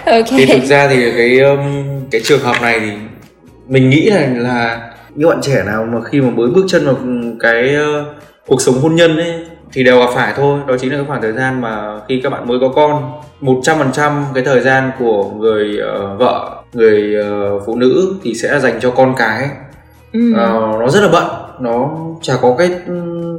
Okay. 0.07 0.25
Thì 0.39 0.47
thực 0.47 0.65
ra 0.65 0.89
thì 0.89 1.13
cái 1.17 1.39
um, 1.39 1.85
cái 2.11 2.21
trường 2.25 2.41
hợp 2.41 2.57
này 2.63 2.81
thì 2.81 2.91
mình 3.69 3.91
nghĩ 3.91 4.11
là 4.11 4.27
là 4.37 4.91
những 5.15 5.29
bạn 5.29 5.41
trẻ 5.43 5.63
nào 5.67 5.85
mà 5.93 6.01
khi 6.05 6.21
mà 6.21 6.31
mới 6.31 6.51
bước 6.51 6.65
chân 6.69 6.87
vào 6.87 6.97
cái 7.41 7.77
uh, 7.77 8.07
cuộc 8.47 8.63
sống 8.63 8.75
hôn 8.75 8.95
nhân 8.95 9.17
ấy 9.17 9.35
thì 9.73 9.85
đều 9.85 9.99
gặp 9.99 10.11
phải 10.15 10.33
thôi. 10.37 10.61
Đó 10.67 10.77
chính 10.81 10.91
là 10.91 10.97
cái 10.97 11.07
khoảng 11.07 11.23
thời 11.23 11.33
gian 11.33 11.61
mà 11.61 12.01
khi 12.09 12.21
các 12.23 12.31
bạn 12.31 12.49
mới 12.49 12.59
có 12.61 12.69
con 12.69 13.13
một 13.41 13.61
trăm 13.63 13.79
phần 13.79 13.93
trăm 13.93 14.25
cái 14.35 14.45
thời 14.45 14.61
gian 14.61 14.91
của 14.99 15.31
người 15.31 15.79
uh, 15.79 16.19
vợ 16.19 16.63
người 16.73 17.15
uh, 17.21 17.63
phụ 17.67 17.77
nữ 17.77 18.15
thì 18.23 18.35
sẽ 18.35 18.61
dành 18.61 18.81
cho 18.81 18.91
con 18.91 19.15
cái. 19.17 19.49
Ừ. 20.13 20.31
uh, 20.31 20.81
nó 20.81 20.89
rất 20.89 21.01
là 21.01 21.09
bận. 21.09 21.25
Nó 21.61 21.91
chả 22.23 22.35
có 22.43 22.55
cái 22.59 22.71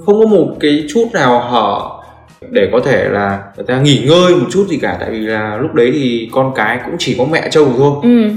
không 0.06 0.20
có 0.20 0.26
một 0.26 0.48
cái 0.60 0.86
chút 0.90 1.06
nào 1.14 1.40
hở 1.40 1.80
để 2.50 2.70
có 2.72 2.80
thể 2.86 3.10
là 3.10 3.40
người 3.58 3.66
ta 3.68 3.80
nghỉ 3.80 4.06
ngơi 4.08 4.36
một 4.36 4.48
chút 4.52 4.66
gì 4.70 4.78
cả. 4.82 4.98
Tại 5.00 5.10
vì 5.10 5.20
là 5.20 5.58
lúc 5.62 5.74
đấy 5.74 5.92
thì 5.94 6.30
con 6.32 6.52
cái 6.56 6.80
cũng 6.86 6.96
chỉ 7.00 7.16
có 7.18 7.26
mẹ 7.32 7.48
trông 7.52 7.74
thôi. 7.78 7.94
Ừ. 8.04 8.30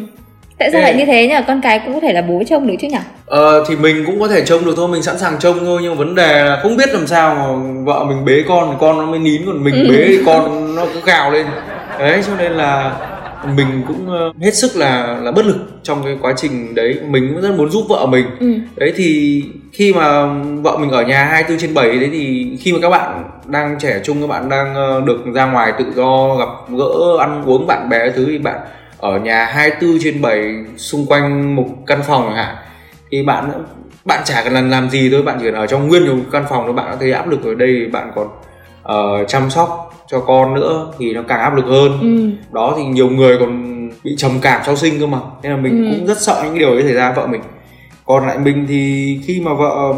Tại 0.59 0.71
sao 0.73 0.81
lại 0.81 0.95
như 0.95 1.05
thế 1.05 1.27
nhỉ? 1.29 1.35
Con 1.47 1.61
cái 1.61 1.79
cũng 1.85 1.95
có 1.95 2.01
thể 2.01 2.13
là 2.13 2.23
bố 2.23 2.43
trông 2.47 2.67
được 2.67 2.75
chứ 2.81 2.89
nhỉ? 2.89 2.99
Ờ 3.27 3.65
thì 3.69 3.77
mình 3.77 4.05
cũng 4.07 4.21
có 4.21 4.29
thể 4.29 4.45
trông 4.45 4.65
được 4.65 4.75
thôi 4.77 4.89
mình 4.89 5.03
sẵn 5.03 5.19
sàng 5.19 5.37
trông 5.39 5.59
thôi. 5.59 5.81
Nhưng 5.83 5.97
vấn 5.97 6.15
đề 6.15 6.45
là 6.45 6.61
không 6.63 6.77
biết 6.77 6.89
làm 6.93 7.07
sao 7.07 7.35
mà 7.35 7.45
vợ 7.85 8.05
mình 8.05 8.25
bế 8.25 8.43
con 8.49 8.69
thì 8.71 8.77
con 8.81 8.99
nó 8.99 9.07
mới 9.07 9.19
nín 9.19 9.43
còn 9.47 9.65
mình 9.65 9.75
ừ. 9.75 9.89
bế 9.91 10.05
thì 10.09 10.19
con 10.27 10.75
nó 10.77 10.87
cứ 10.95 11.01
gào 11.05 11.31
lên. 11.31 11.47
Đấy 11.99 12.23
cho 12.27 12.33
nên 12.39 12.53
là 12.53 12.97
mình 13.57 13.83
cũng 13.89 14.11
ờ, 14.11 14.33
hết 14.41 14.55
sức 14.55 14.77
là 14.77 15.19
là 15.23 15.33
bất 15.33 15.47
lực 15.47 15.57
trong 15.83 16.05
cái 16.05 16.19
quá 16.23 16.35
trình 16.37 16.75
đấy. 16.75 16.99
Mình 17.09 17.33
cũng 17.33 17.43
rất 17.43 17.55
muốn 17.57 17.71
giúp 17.71 17.85
vợ 17.89 18.07
mình. 18.07 18.27
Ừ. 18.41 18.55
đấy 18.77 18.93
thì 18.97 19.43
khi 19.73 19.93
mà 19.93 20.27
vợ 20.63 20.79
mình 20.79 20.91
ở 20.91 21.03
nhà 21.03 21.25
24 21.25 21.59
trên 21.59 21.75
7 21.75 21.99
đấy 21.99 22.09
thì 22.13 22.57
khi 22.61 22.73
mà 22.73 22.79
các 22.83 22.91
bạn 22.91 23.25
đang 23.47 23.77
trẻ 23.81 24.01
trung 24.05 24.21
các 24.21 24.27
bạn 24.27 24.49
đang 24.49 24.75
ờ, 24.75 25.01
được 25.01 25.19
ra 25.35 25.47
ngoài 25.47 25.73
tự 25.79 25.85
do 25.95 26.37
gặp 26.37 26.49
gỡ 26.79 27.17
ăn 27.21 27.43
uống 27.47 27.67
bạn 27.67 27.89
bè 27.89 28.11
thứ 28.11 28.27
thì 28.27 28.39
bạn 28.39 28.61
ở 28.99 29.19
nhà 29.19 29.45
24 29.45 29.99
trên 30.01 30.23
7 30.23 30.55
xung 30.77 31.07
quanh 31.07 31.57
một 31.57 31.69
căn 31.87 32.01
phòng 32.07 32.25
chẳng 32.27 32.37
hạn 32.37 32.57
thì 33.11 33.23
bạn 33.23 33.51
bạn 34.09 34.23
chả 34.25 34.43
cần 34.45 34.53
làm 34.53 34.71
làm 34.71 34.91
gì 34.91 35.11
thôi. 35.11 35.23
Bạn 35.23 35.37
chỉ 35.41 35.45
cần 35.45 35.55
ở 35.55 35.67
trong 35.67 35.89
nguyên 35.89 36.07
một 36.07 36.25
căn 36.33 36.45
phòng 36.49 36.63
thôi. 36.65 36.73
Bạn 36.73 36.87
đã 36.91 36.97
thấy 37.01 37.13
áp 37.13 37.29
lực 37.29 37.45
ở 37.45 37.55
đây 37.55 37.87
bạn 37.93 38.13
còn 38.15 38.29
uh, 38.93 39.29
chăm 39.29 39.51
sóc 39.51 39.95
cho 40.11 40.21
con 40.21 40.55
nữa 40.55 40.93
thì 40.99 41.13
nó 41.13 41.23
càng 41.29 41.41
áp 41.41 41.55
lực 41.57 41.65
hơn 41.65 41.99
ừ. 42.01 42.31
đó 42.53 42.75
thì 42.77 42.85
nhiều 42.85 43.09
người 43.09 43.39
còn 43.39 43.79
bị 44.05 44.15
trầm 44.17 44.33
cảm 44.43 44.61
sau 44.67 44.77
sinh 44.77 45.01
cơ 45.01 45.07
mà 45.07 45.19
nên 45.43 45.53
là 45.53 45.59
mình 45.59 45.85
ừ. 45.85 45.97
cũng 45.97 46.07
rất 46.07 46.21
sợ 46.21 46.41
những 46.45 46.53
cái 46.53 46.59
điều 46.59 46.71
ấy 46.71 46.83
xảy 46.83 46.93
ra 46.93 47.13
vợ 47.13 47.27
mình 47.27 47.41
còn 48.07 48.27
lại 48.27 48.39
mình 48.39 48.67
thì 48.69 49.19
khi 49.25 49.41
mà 49.41 49.55
vợ 49.55 49.95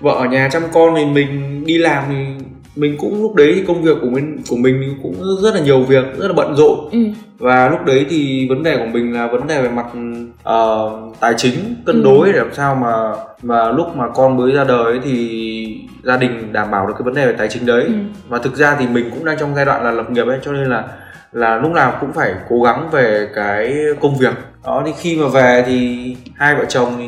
vợ 0.00 0.12
ở 0.12 0.24
nhà 0.24 0.48
chăm 0.52 0.62
con 0.72 0.94
thì 0.96 1.04
mình 1.04 1.62
đi 1.66 1.78
làm 1.78 2.04
thì 2.08 2.44
mình 2.76 2.96
cũng 2.98 3.22
lúc 3.22 3.34
đấy 3.34 3.64
công 3.66 3.82
việc 3.82 3.96
của 4.00 4.10
mình 4.10 4.38
của 4.50 4.56
mình 4.56 4.98
cũng 5.02 5.14
rất 5.42 5.54
là 5.54 5.60
nhiều 5.60 5.82
việc 5.82 6.04
rất 6.18 6.26
là 6.26 6.32
bận 6.32 6.54
rộn 6.56 6.78
ừ. 6.92 6.98
và 7.38 7.68
lúc 7.68 7.84
đấy 7.86 8.06
thì 8.10 8.48
vấn 8.48 8.62
đề 8.62 8.76
của 8.76 8.86
mình 8.92 9.12
là 9.12 9.26
vấn 9.26 9.46
đề 9.46 9.62
về 9.62 9.68
mặt 9.68 9.86
uh, 10.48 11.16
tài 11.20 11.34
chính 11.36 11.54
cân 11.86 11.96
ừ. 11.96 12.04
đối 12.04 12.32
để 12.32 12.38
làm 12.38 12.54
sao 12.54 12.74
mà 12.74 13.12
mà 13.42 13.72
lúc 13.72 13.96
mà 13.96 14.04
con 14.14 14.36
mới 14.36 14.52
ra 14.52 14.64
đời 14.64 14.84
ấy 14.84 15.00
thì 15.04 15.80
gia 16.04 16.16
đình 16.16 16.52
đảm 16.52 16.70
bảo 16.70 16.86
được 16.86 16.94
cái 16.98 17.02
vấn 17.02 17.14
đề 17.14 17.26
về 17.26 17.32
tài 17.38 17.48
chính 17.48 17.66
đấy 17.66 17.84
ừ. 17.84 17.92
và 18.28 18.38
thực 18.38 18.56
ra 18.56 18.76
thì 18.78 18.86
mình 18.86 19.10
cũng 19.10 19.24
đang 19.24 19.36
trong 19.38 19.54
giai 19.54 19.64
đoạn 19.64 19.84
là 19.84 19.90
lập 19.90 20.10
nghiệp 20.10 20.26
ấy 20.26 20.38
cho 20.42 20.52
nên 20.52 20.70
là 20.70 20.84
là 21.32 21.56
lúc 21.56 21.72
nào 21.72 21.96
cũng 22.00 22.12
phải 22.12 22.34
cố 22.48 22.62
gắng 22.62 22.88
về 22.90 23.28
cái 23.34 23.76
công 24.00 24.18
việc 24.18 24.34
đó 24.64 24.82
thì 24.86 24.92
khi 24.98 25.16
mà 25.16 25.28
về 25.28 25.64
thì 25.66 26.16
hai 26.34 26.54
vợ 26.54 26.64
chồng 26.68 26.94
thì 26.98 27.04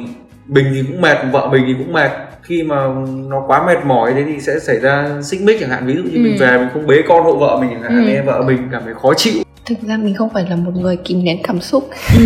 mình 0.47 0.67
thì 0.75 0.83
cũng 0.83 1.01
mệt 1.01 1.19
vợ 1.33 1.49
mình 1.53 1.65
thì 1.67 1.75
cũng 1.79 1.93
mệt 1.93 2.11
khi 2.43 2.63
mà 2.63 2.89
nó 3.29 3.45
quá 3.47 3.67
mệt 3.67 3.85
mỏi 3.85 4.13
thế 4.15 4.25
thì 4.25 4.41
sẽ 4.41 4.59
xảy 4.59 4.81
ra 4.81 5.11
xích 5.23 5.41
mích 5.43 5.57
chẳng 5.61 5.71
hạn 5.71 5.87
ví 5.87 5.95
dụ 5.95 6.03
như 6.03 6.17
ừ. 6.17 6.21
mình 6.21 6.37
về 6.41 6.59
mình 6.59 6.69
không 6.73 6.87
bế 6.87 7.03
con 7.09 7.25
hộ 7.25 7.37
vợ 7.37 7.59
mình 7.61 7.71
chẳng 7.71 7.83
hạn 7.83 8.07
ừ. 8.07 8.23
vợ 8.27 8.43
mình 8.47 8.69
cảm 8.73 8.83
thấy 8.85 8.95
khó 8.95 9.15
chịu 9.15 9.43
thực 9.67 9.79
ra 9.83 9.97
mình 9.97 10.15
không 10.15 10.29
phải 10.31 10.47
là 10.51 10.57
một 10.57 10.73
người 10.75 10.97
kìm 10.97 11.25
nén 11.25 11.39
cảm 11.43 11.61
xúc 11.61 11.89
ừ. 12.19 12.25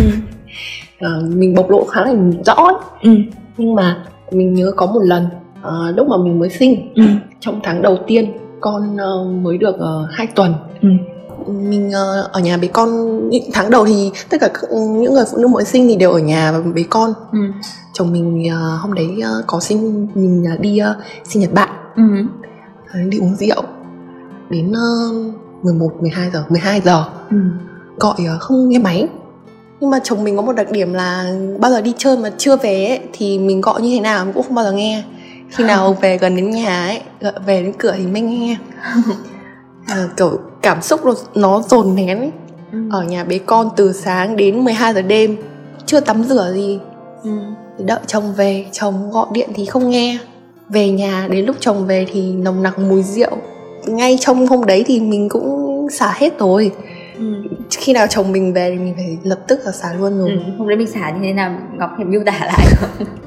à, 0.99 1.09
mình 1.29 1.55
bộc 1.55 1.69
lộ 1.69 1.85
khá 1.85 2.01
là 2.05 2.13
rõ 2.45 2.81
ừ. 3.01 3.11
nhưng 3.57 3.75
mà 3.75 3.97
mình 4.31 4.53
nhớ 4.53 4.71
có 4.75 4.85
một 4.85 5.01
lần 5.03 5.27
à, 5.67 5.91
lúc 5.95 6.07
mà 6.07 6.17
mình 6.17 6.39
mới 6.39 6.49
sinh 6.49 6.93
ừ. 6.95 7.03
trong 7.39 7.59
tháng 7.63 7.81
đầu 7.81 7.97
tiên 8.07 8.33
con 8.61 8.95
uh, 8.95 9.43
mới 9.43 9.57
được 9.57 9.75
uh, 9.75 10.09
2 10.11 10.27
tuần 10.27 10.53
ừ 10.81 10.89
mình 11.47 11.87
uh, 11.87 12.31
ở 12.31 12.39
nhà 12.39 12.57
bế 12.57 12.67
con 12.67 12.89
những 13.29 13.43
tháng 13.53 13.69
đầu 13.69 13.85
thì 13.85 14.11
tất 14.29 14.37
cả 14.41 14.49
những 14.71 15.13
người 15.13 15.25
phụ 15.31 15.37
nữ 15.37 15.47
mới 15.47 15.65
sinh 15.65 15.87
thì 15.87 15.95
đều 15.95 16.11
ở 16.11 16.19
nhà 16.19 16.51
và 16.51 16.59
bế 16.75 16.83
con 16.89 17.13
ừ. 17.31 17.39
chồng 17.93 18.11
mình 18.11 18.45
uh, 18.47 18.81
hôm 18.81 18.93
đấy 18.93 19.07
uh, 19.19 19.47
có 19.47 19.59
sinh 19.59 20.07
mình 20.15 20.45
uh, 20.53 20.59
đi 20.59 20.79
uh, 20.81 21.03
sinh 21.23 21.41
nhật 21.41 21.53
bạn 21.53 21.69
ừ. 21.95 22.03
đi 23.09 23.17
uống 23.17 23.35
rượu 23.35 23.63
đến 24.49 24.71
uh, 24.71 25.63
11 25.63 26.01
12 26.01 26.29
giờ 26.33 26.43
12 26.49 26.81
giờ 26.81 27.03
ừ. 27.29 27.37
gọi 27.99 28.15
uh, 28.35 28.41
không 28.41 28.69
nghe 28.69 28.79
máy 28.79 29.07
nhưng 29.79 29.89
mà 29.89 29.99
chồng 30.03 30.23
mình 30.23 30.35
có 30.35 30.41
một 30.41 30.53
đặc 30.53 30.71
điểm 30.71 30.93
là 30.93 31.33
bao 31.59 31.71
giờ 31.71 31.81
đi 31.81 31.93
chơi 31.97 32.17
mà 32.17 32.31
chưa 32.37 32.57
về 32.57 32.85
ấy, 32.85 32.99
thì 33.13 33.39
mình 33.39 33.61
gọi 33.61 33.81
như 33.81 33.95
thế 33.95 33.99
nào 33.99 34.25
cũng 34.33 34.43
không 34.43 34.55
bao 34.55 34.65
giờ 34.65 34.71
nghe 34.71 35.03
khi 35.49 35.63
nào 35.63 35.97
về 36.01 36.17
gần 36.17 36.35
đến 36.35 36.49
nhà 36.49 36.85
ấy 36.85 37.01
về 37.45 37.63
đến 37.63 37.73
cửa 37.77 37.95
thì 37.97 38.07
mới 38.07 38.21
nghe 38.21 38.57
à, 39.87 40.07
kiểu 40.17 40.39
cảm 40.61 40.81
xúc 40.81 41.05
nó, 41.05 41.13
nó 41.35 41.61
dồn 41.61 41.95
nén 41.95 42.19
ấy. 42.19 42.31
Ừ. 42.71 42.79
ở 42.91 43.03
nhà 43.03 43.23
bế 43.23 43.39
con 43.45 43.69
từ 43.75 43.93
sáng 43.93 44.35
đến 44.37 44.63
12 44.63 44.93
giờ 44.93 45.01
đêm 45.01 45.37
chưa 45.85 45.99
tắm 45.99 46.23
rửa 46.23 46.51
gì 46.53 46.79
ừ. 47.23 47.29
đợi 47.77 47.99
chồng 48.07 48.33
về 48.33 48.65
chồng 48.71 49.11
gọi 49.11 49.27
điện 49.31 49.49
thì 49.55 49.65
không 49.65 49.89
nghe 49.89 50.17
về 50.69 50.89
nhà 50.89 51.27
đến 51.31 51.45
lúc 51.45 51.55
chồng 51.59 51.87
về 51.87 52.07
thì 52.11 52.31
nồng 52.31 52.63
nặc 52.63 52.79
mùi 52.79 53.03
rượu 53.03 53.37
ngay 53.85 54.17
trong 54.19 54.47
hôm 54.47 54.65
đấy 54.65 54.83
thì 54.87 54.99
mình 54.99 55.29
cũng 55.29 55.87
xả 55.91 56.13
hết 56.15 56.39
rồi 56.39 56.71
ừ. 57.17 57.43
khi 57.71 57.93
nào 57.93 58.07
chồng 58.07 58.31
mình 58.31 58.53
về 58.53 58.71
thì 58.71 58.83
mình 58.83 58.93
phải 58.95 59.17
lập 59.23 59.39
tức 59.47 59.59
là 59.65 59.71
xả 59.71 59.93
luôn 59.93 60.17
rồi 60.17 60.29
ừ. 60.29 60.37
hôm 60.57 60.67
đấy 60.67 60.77
mình 60.77 60.87
xả 60.87 61.09
như 61.09 61.19
thế 61.23 61.33
nào 61.33 61.59
ngọc 61.77 61.89
hiểm 61.97 62.11
miêu 62.11 62.21
tả 62.25 62.39
lại 62.39 62.65
không 62.75 63.07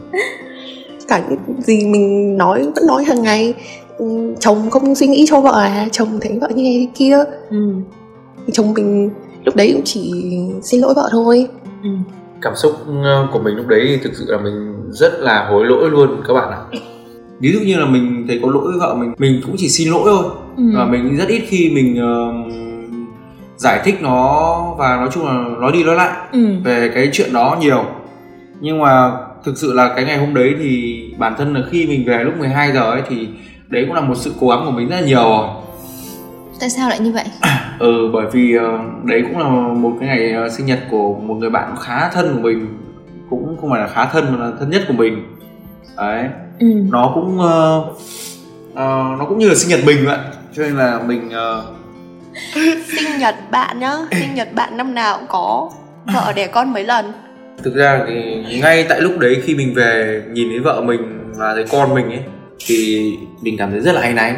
cả 1.10 1.22
những 1.30 1.62
gì 1.62 1.86
mình 1.86 2.36
nói 2.36 2.62
vẫn 2.74 2.86
nói 2.86 3.04
hàng 3.04 3.22
ngày 3.22 3.54
Ừ, 4.00 4.34
chồng 4.40 4.70
không 4.70 4.94
suy 4.94 5.06
nghĩ 5.06 5.24
cho 5.28 5.40
vợ 5.40 5.60
à 5.60 5.88
chồng 5.92 6.08
thấy 6.20 6.38
vợ 6.40 6.48
như 6.54 6.64
thế 6.64 6.88
kia 6.94 7.18
ừ. 7.50 7.72
chồng 8.52 8.74
mình 8.74 9.10
lúc 9.44 9.56
đấy 9.56 9.70
cũng 9.72 9.82
chỉ 9.84 10.12
xin 10.62 10.80
lỗi 10.80 10.94
vợ 10.96 11.08
thôi 11.12 11.48
ừ. 11.82 11.90
cảm 12.42 12.52
xúc 12.56 12.72
ờ, 13.04 13.28
của 13.32 13.38
mình 13.38 13.56
lúc 13.56 13.66
đấy 13.66 13.80
thì 13.88 13.96
thực 13.96 14.14
sự 14.14 14.24
là 14.28 14.38
mình 14.38 14.74
rất 14.90 15.12
là 15.20 15.48
hối 15.50 15.66
lỗi 15.66 15.90
luôn 15.90 16.22
các 16.28 16.34
bạn 16.34 16.50
ạ 16.50 16.80
ví 17.40 17.52
dụ 17.52 17.60
như 17.60 17.76
là 17.76 17.86
mình 17.86 18.24
thấy 18.28 18.40
có 18.42 18.50
lỗi 18.50 18.62
với 18.64 18.78
vợ 18.80 18.94
mình 18.94 19.12
mình 19.18 19.40
cũng 19.46 19.54
chỉ 19.58 19.68
xin 19.68 19.88
lỗi 19.88 20.02
thôi 20.04 20.24
ừ. 20.56 20.62
và 20.74 20.84
mình 20.84 21.16
rất 21.16 21.28
ít 21.28 21.42
khi 21.48 21.70
mình 21.74 21.98
uh, 21.98 22.52
giải 23.56 23.80
thích 23.84 24.02
nó 24.02 24.74
và 24.78 24.96
nói 24.96 25.08
chung 25.12 25.26
là 25.26 25.44
nói 25.60 25.72
đi 25.72 25.84
nói 25.84 25.96
lại 25.96 26.10
ừ. 26.32 26.40
về 26.64 26.90
cái 26.94 27.08
chuyện 27.12 27.32
đó 27.32 27.56
nhiều 27.60 27.84
nhưng 28.60 28.80
mà 28.80 29.12
thực 29.44 29.58
sự 29.58 29.72
là 29.72 29.92
cái 29.96 30.04
ngày 30.04 30.18
hôm 30.18 30.34
đấy 30.34 30.54
thì 30.58 31.02
bản 31.18 31.34
thân 31.38 31.54
là 31.54 31.60
khi 31.70 31.86
mình 31.86 32.04
về 32.06 32.24
lúc 32.24 32.38
12 32.38 32.72
giờ 32.72 32.90
ấy 32.90 33.02
thì 33.08 33.28
đấy 33.68 33.84
cũng 33.86 33.94
là 33.94 34.00
một 34.00 34.14
sự 34.16 34.34
cố 34.40 34.48
gắng 34.48 34.62
của 34.64 34.70
mình 34.70 34.88
rất 34.88 34.96
là 34.96 35.06
nhiều 35.06 35.22
rồi. 35.22 35.48
Tại 36.60 36.70
sao 36.70 36.88
lại 36.88 36.98
như 37.00 37.12
vậy? 37.12 37.24
Ừ 37.78 38.10
bởi 38.12 38.26
vì 38.32 38.56
ờ, 38.56 38.78
đấy 39.04 39.22
cũng 39.28 39.38
là 39.38 39.48
một 39.74 39.92
cái 40.00 40.08
ngày 40.08 40.32
ờ, 40.32 40.50
sinh 40.50 40.66
nhật 40.66 40.78
của 40.90 41.14
một 41.14 41.34
người 41.34 41.50
bạn 41.50 41.74
khá 41.80 42.10
thân 42.10 42.34
của 42.34 42.40
mình. 42.40 42.78
Cũng 43.30 43.56
không 43.60 43.70
phải 43.70 43.80
là 43.80 43.86
khá 43.86 44.06
thân 44.06 44.32
mà 44.32 44.44
là 44.44 44.52
thân 44.58 44.70
nhất 44.70 44.82
của 44.88 44.94
mình. 44.94 45.36
Đấy. 45.96 46.28
Ừ. 46.58 46.66
nó 46.90 47.12
cũng 47.14 47.38
uh, 47.38 48.00
uh, 48.72 49.18
nó 49.18 49.24
cũng 49.28 49.38
như 49.38 49.48
là 49.48 49.54
sinh 49.54 49.68
nhật 49.68 49.80
mình 49.86 50.06
vậy. 50.06 50.18
Cho 50.56 50.62
nên 50.62 50.76
là 50.76 51.00
mình 51.06 51.28
uh... 51.28 51.64
sinh 52.86 53.18
nhật 53.18 53.34
bạn 53.50 53.78
nhá. 53.78 53.92
Sinh 54.10 54.34
nhật 54.34 54.48
bạn 54.54 54.76
năm 54.76 54.94
nào 54.94 55.18
cũng 55.18 55.28
có 55.28 55.70
vợ 56.14 56.32
đẻ 56.36 56.46
con 56.46 56.72
mấy 56.72 56.84
lần 56.84 57.12
thực 57.62 57.74
ra 57.74 58.04
thì 58.08 58.44
ngay 58.60 58.86
tại 58.88 59.00
lúc 59.00 59.18
đấy 59.18 59.40
khi 59.42 59.54
mình 59.54 59.74
về 59.74 60.22
nhìn 60.32 60.48
thấy 60.48 60.58
vợ 60.58 60.82
mình 60.86 61.00
và 61.36 61.54
thấy 61.54 61.64
con 61.72 61.94
mình 61.94 62.08
ấy 62.10 62.22
thì 62.66 63.12
mình 63.42 63.56
cảm 63.58 63.70
thấy 63.70 63.80
rất 63.80 63.92
là 63.92 64.00
hay 64.00 64.14
náy 64.14 64.36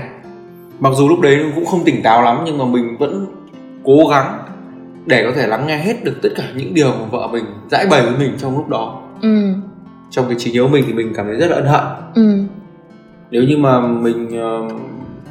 mặc 0.80 0.92
dù 0.96 1.08
lúc 1.08 1.20
đấy 1.20 1.44
cũng 1.54 1.66
không 1.66 1.84
tỉnh 1.84 2.02
táo 2.02 2.22
lắm 2.22 2.42
nhưng 2.46 2.58
mà 2.58 2.64
mình 2.64 2.96
vẫn 2.98 3.26
cố 3.84 4.06
gắng 4.10 4.38
để 5.06 5.24
có 5.26 5.32
thể 5.36 5.46
lắng 5.46 5.66
nghe 5.66 5.76
hết 5.76 6.04
được 6.04 6.14
tất 6.22 6.28
cả 6.36 6.44
những 6.56 6.74
điều 6.74 6.90
mà 6.90 7.04
vợ 7.10 7.28
mình 7.32 7.44
giải 7.70 7.86
bày 7.90 8.02
với 8.02 8.12
mình 8.18 8.32
trong 8.38 8.56
lúc 8.56 8.68
đó 8.68 9.02
ừ. 9.22 9.52
trong 10.10 10.24
cái 10.28 10.36
trí 10.38 10.52
nhớ 10.52 10.66
mình 10.66 10.84
thì 10.86 10.92
mình 10.92 11.12
cảm 11.16 11.26
thấy 11.26 11.36
rất 11.36 11.50
là 11.50 11.56
ân 11.56 11.66
hận 11.66 11.84
ừ. 12.14 12.38
nếu 13.30 13.42
như 13.42 13.56
mà 13.56 13.80
mình 13.80 14.40
ờ, 14.40 14.68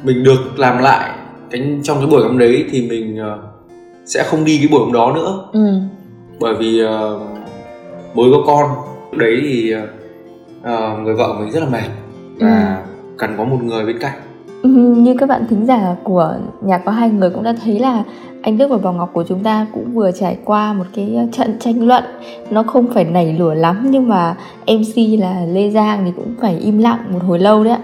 mình 0.04 0.24
được 0.24 0.58
làm 0.58 0.78
lại 0.78 1.10
cái 1.50 1.78
trong 1.82 1.98
cái 1.98 2.06
buổi 2.06 2.22
hôm 2.22 2.38
đấy 2.38 2.64
thì 2.70 2.88
mình 2.88 3.16
ờ, 3.16 3.38
sẽ 4.04 4.22
không 4.26 4.44
đi 4.44 4.58
cái 4.58 4.68
buổi 4.70 4.80
hôm 4.80 4.92
đó 4.92 5.12
nữa 5.14 5.48
ừ. 5.52 5.80
bởi 6.40 6.54
vì 6.54 6.82
uh, 6.84 7.31
mới 8.14 8.30
có 8.32 8.38
con. 8.46 8.70
Lúc 9.10 9.18
đấy 9.18 9.40
thì 9.42 9.74
uh, 9.74 11.00
người 11.04 11.14
vợ 11.14 11.36
mình 11.40 11.50
rất 11.50 11.60
là 11.60 11.68
mệt 11.68 11.88
và 12.40 12.82
ừ. 12.84 13.14
cần 13.18 13.34
có 13.38 13.44
một 13.44 13.58
người 13.62 13.86
bên 13.86 13.98
cạnh. 13.98 14.18
Ừ, 14.62 14.68
như 14.98 15.14
các 15.18 15.28
bạn 15.28 15.46
thính 15.50 15.66
giả 15.66 15.96
của 16.04 16.34
nhà 16.60 16.78
có 16.78 16.92
hai 16.92 17.10
người 17.10 17.30
cũng 17.30 17.42
đã 17.42 17.54
thấy 17.64 17.78
là 17.78 18.04
anh 18.42 18.58
Đức 18.58 18.70
và 18.70 18.76
Bảo 18.76 18.92
Ngọc 18.92 19.10
của 19.12 19.24
chúng 19.28 19.42
ta 19.42 19.66
cũng 19.72 19.92
vừa 19.94 20.10
trải 20.12 20.38
qua 20.44 20.72
một 20.72 20.84
cái 20.94 21.28
trận 21.32 21.56
tranh 21.60 21.86
luận. 21.86 22.04
Nó 22.50 22.62
không 22.62 22.86
phải 22.94 23.04
nảy 23.04 23.32
lửa 23.32 23.54
lắm 23.54 23.86
nhưng 23.90 24.08
mà 24.08 24.36
MC 24.66 25.20
là 25.20 25.44
Lê 25.48 25.70
Giang 25.70 26.04
thì 26.04 26.12
cũng 26.16 26.34
phải 26.40 26.58
im 26.58 26.78
lặng 26.78 26.98
một 27.10 27.18
hồi 27.26 27.38
lâu 27.38 27.64
đấy 27.64 27.72
ạ. 27.72 27.80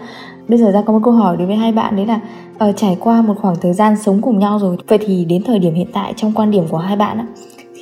Bây 0.49 0.59
giờ 0.59 0.71
ra 0.71 0.83
có 0.87 0.93
một 0.93 1.01
câu 1.05 1.15
hỏi 1.15 1.37
đối 1.37 1.47
với 1.47 1.57
hai 1.57 1.73
bạn 1.73 1.97
đấy 1.97 2.07
là 2.07 2.21
uh, 2.69 2.77
trải 2.77 2.97
qua 3.01 3.23
một 3.23 3.35
khoảng 3.41 3.57
thời 3.61 3.73
gian 3.73 3.97
sống 3.97 4.23
cùng 4.23 4.39
nhau 4.39 4.59
rồi 4.59 4.77
vậy 4.89 4.99
thì 5.07 5.25
đến 5.25 5.43
thời 5.47 5.59
điểm 5.59 5.75
hiện 5.75 5.89
tại 5.93 6.13
trong 6.17 6.33
quan 6.33 6.51
điểm 6.51 6.65
của 6.69 6.79
hai 6.79 6.97
bạn 6.97 7.19
á 7.19 7.27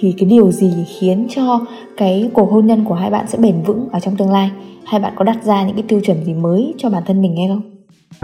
thì 0.00 0.14
cái 0.18 0.28
điều 0.28 0.52
gì 0.52 0.87
khiến 1.00 1.26
cho 1.30 1.66
cái 1.96 2.30
cuộc 2.35 2.50
hôn 2.50 2.66
nhân 2.66 2.85
của 2.85 2.94
hai 2.94 3.11
bạn 3.11 3.26
sẽ 3.28 3.38
bền 3.38 3.62
vững 3.62 3.88
ở 3.92 4.00
trong 4.00 4.16
tương 4.16 4.32
lai? 4.32 4.50
Hai 4.87 5.00
bạn 5.00 5.12
có 5.16 5.24
đặt 5.24 5.37
ra 5.42 5.64
những 5.64 5.76
cái 5.76 5.85
tiêu 5.88 6.00
chuẩn 6.04 6.24
gì 6.24 6.35
mới 6.35 6.74
cho 6.78 6.90
bản 6.90 7.02
thân 7.06 7.22
mình 7.22 7.37
hay 7.37 7.46
không? 7.48 7.62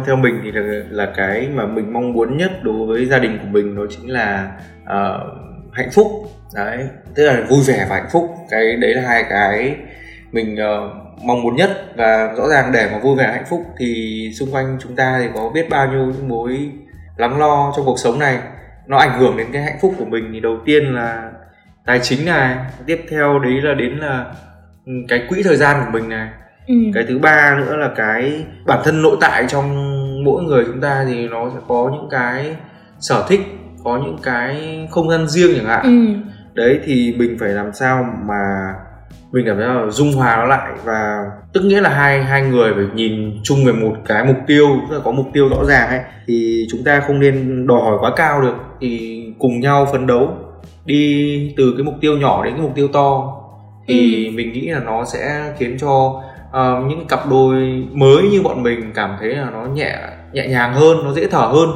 Theo 0.06 0.16
mình 0.16 0.34
thì 0.44 0.52
là, 0.52 0.82
là 0.90 1.12
cái 1.16 1.48
mà 1.54 1.66
mình 1.66 1.92
mong 1.92 2.12
muốn 2.12 2.36
nhất 2.36 2.50
đối 2.62 2.86
với 2.86 3.06
gia 3.06 3.18
đình 3.18 3.38
của 3.38 3.48
mình 3.50 3.76
đó 3.76 3.82
chính 3.90 4.10
là 4.10 4.52
uh, 4.82 5.20
hạnh 5.72 5.88
phúc. 5.92 6.06
Đấy 6.54 6.78
tức 7.14 7.26
là 7.26 7.46
vui 7.48 7.60
vẻ 7.66 7.86
và 7.90 7.96
hạnh 7.96 8.08
phúc. 8.12 8.30
Cái 8.50 8.76
đấy 8.76 8.94
là 8.94 9.02
hai 9.02 9.24
cái 9.30 9.76
mình 10.32 10.54
uh, 10.54 10.92
mong 11.24 11.42
muốn 11.42 11.56
nhất. 11.56 11.70
Và 11.96 12.34
rõ 12.36 12.48
ràng 12.48 12.72
để 12.72 12.88
mà 12.92 12.98
vui 12.98 13.16
vẻ 13.16 13.32
hạnh 13.32 13.44
phúc 13.50 13.60
thì 13.78 14.30
xung 14.34 14.50
quanh 14.52 14.78
chúng 14.82 14.96
ta 14.96 15.18
thì 15.22 15.28
có 15.34 15.50
biết 15.54 15.70
bao 15.70 15.88
nhiêu 15.92 16.06
những 16.06 16.28
mối 16.28 16.70
lắng 17.16 17.38
lo 17.38 17.72
trong 17.76 17.86
cuộc 17.86 17.98
sống 17.98 18.18
này. 18.18 18.38
Nó 18.86 18.98
ảnh 18.98 19.20
hưởng 19.20 19.36
đến 19.36 19.46
cái 19.52 19.62
hạnh 19.62 19.78
phúc 19.80 19.94
của 19.98 20.04
mình 20.04 20.30
thì 20.32 20.40
đầu 20.40 20.56
tiên 20.64 20.84
là 20.84 21.30
tài 21.86 22.00
chính 22.02 22.24
này 22.24 22.56
tiếp 22.86 23.00
theo 23.10 23.38
đấy 23.38 23.52
là 23.62 23.74
đến 23.74 23.96
là 23.96 24.26
ừ, 24.86 24.92
cái 25.08 25.22
quỹ 25.28 25.42
thời 25.42 25.56
gian 25.56 25.82
của 25.84 25.90
mình 25.92 26.08
này 26.08 26.28
ừ. 26.66 26.74
cái 26.94 27.04
thứ 27.08 27.18
ba 27.18 27.56
nữa 27.58 27.76
là 27.76 27.90
cái 27.96 28.44
bản 28.66 28.80
thân 28.84 29.02
nội 29.02 29.16
tại 29.20 29.44
trong 29.48 29.68
mỗi 30.24 30.42
người 30.42 30.64
chúng 30.66 30.80
ta 30.80 31.04
thì 31.08 31.28
nó 31.28 31.50
sẽ 31.54 31.60
có 31.68 31.90
những 31.92 32.08
cái 32.10 32.56
sở 33.00 33.24
thích 33.28 33.40
có 33.84 33.98
những 33.98 34.18
cái 34.22 34.86
không 34.90 35.10
gian 35.10 35.28
riêng 35.28 35.50
chẳng 35.56 35.66
hạn 35.66 35.82
ừ. 35.82 36.30
đấy 36.54 36.80
thì 36.84 37.14
mình 37.18 37.36
phải 37.40 37.48
làm 37.48 37.72
sao 37.72 38.06
mà 38.26 38.74
mình 39.32 39.44
cảm 39.46 39.56
thấy 39.56 39.66
là 39.66 39.86
dung 39.90 40.12
hòa 40.12 40.36
nó 40.36 40.44
lại 40.44 40.72
và 40.84 41.24
tức 41.52 41.60
nghĩa 41.64 41.80
là 41.80 41.90
hai 41.90 42.24
hai 42.24 42.42
người 42.42 42.74
phải 42.74 42.84
nhìn 42.94 43.40
chung 43.42 43.64
về 43.64 43.72
một 43.72 43.96
cái 44.06 44.24
mục 44.24 44.36
tiêu 44.46 44.66
tức 44.90 44.96
là 44.96 45.02
có 45.04 45.12
mục 45.12 45.26
tiêu 45.32 45.48
rõ 45.48 45.64
ràng 45.64 45.88
ấy 45.88 46.00
thì 46.26 46.66
chúng 46.70 46.84
ta 46.84 47.00
không 47.00 47.20
nên 47.20 47.66
đòi 47.66 47.80
hỏi 47.80 47.96
quá 48.00 48.12
cao 48.16 48.40
được 48.40 48.54
thì 48.80 49.24
cùng 49.38 49.60
nhau 49.60 49.88
phấn 49.92 50.06
đấu 50.06 50.36
đi 50.84 51.54
từ 51.56 51.74
cái 51.76 51.84
mục 51.84 51.94
tiêu 52.00 52.18
nhỏ 52.18 52.44
đến 52.44 52.54
cái 52.54 52.62
mục 52.62 52.74
tiêu 52.74 52.88
to 52.88 53.38
thì 53.86 54.26
ừ. 54.26 54.32
mình 54.34 54.52
nghĩ 54.52 54.68
là 54.68 54.80
nó 54.80 55.04
sẽ 55.04 55.52
khiến 55.58 55.76
cho 55.80 56.22
uh, 56.48 56.86
những 56.88 57.06
cặp 57.06 57.28
đôi 57.30 57.84
mới 57.92 58.22
như 58.30 58.42
bọn 58.42 58.62
mình 58.62 58.92
cảm 58.94 59.16
thấy 59.20 59.28
là 59.28 59.50
nó 59.50 59.66
nhẹ 59.66 59.96
nhẹ 60.32 60.46
nhàng 60.46 60.74
hơn 60.74 61.04
nó 61.04 61.12
dễ 61.12 61.26
thở 61.26 61.46
hơn 61.46 61.68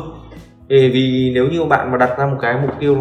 vì, 0.69 0.91
vì 0.91 1.33
nếu 1.35 1.49
như 1.49 1.65
bạn 1.65 1.91
mà 1.91 1.99
đặt 1.99 2.19
ra 2.19 2.27
một 2.27 2.37
cái 2.41 2.55
mục 2.63 2.71
tiêu 2.81 2.97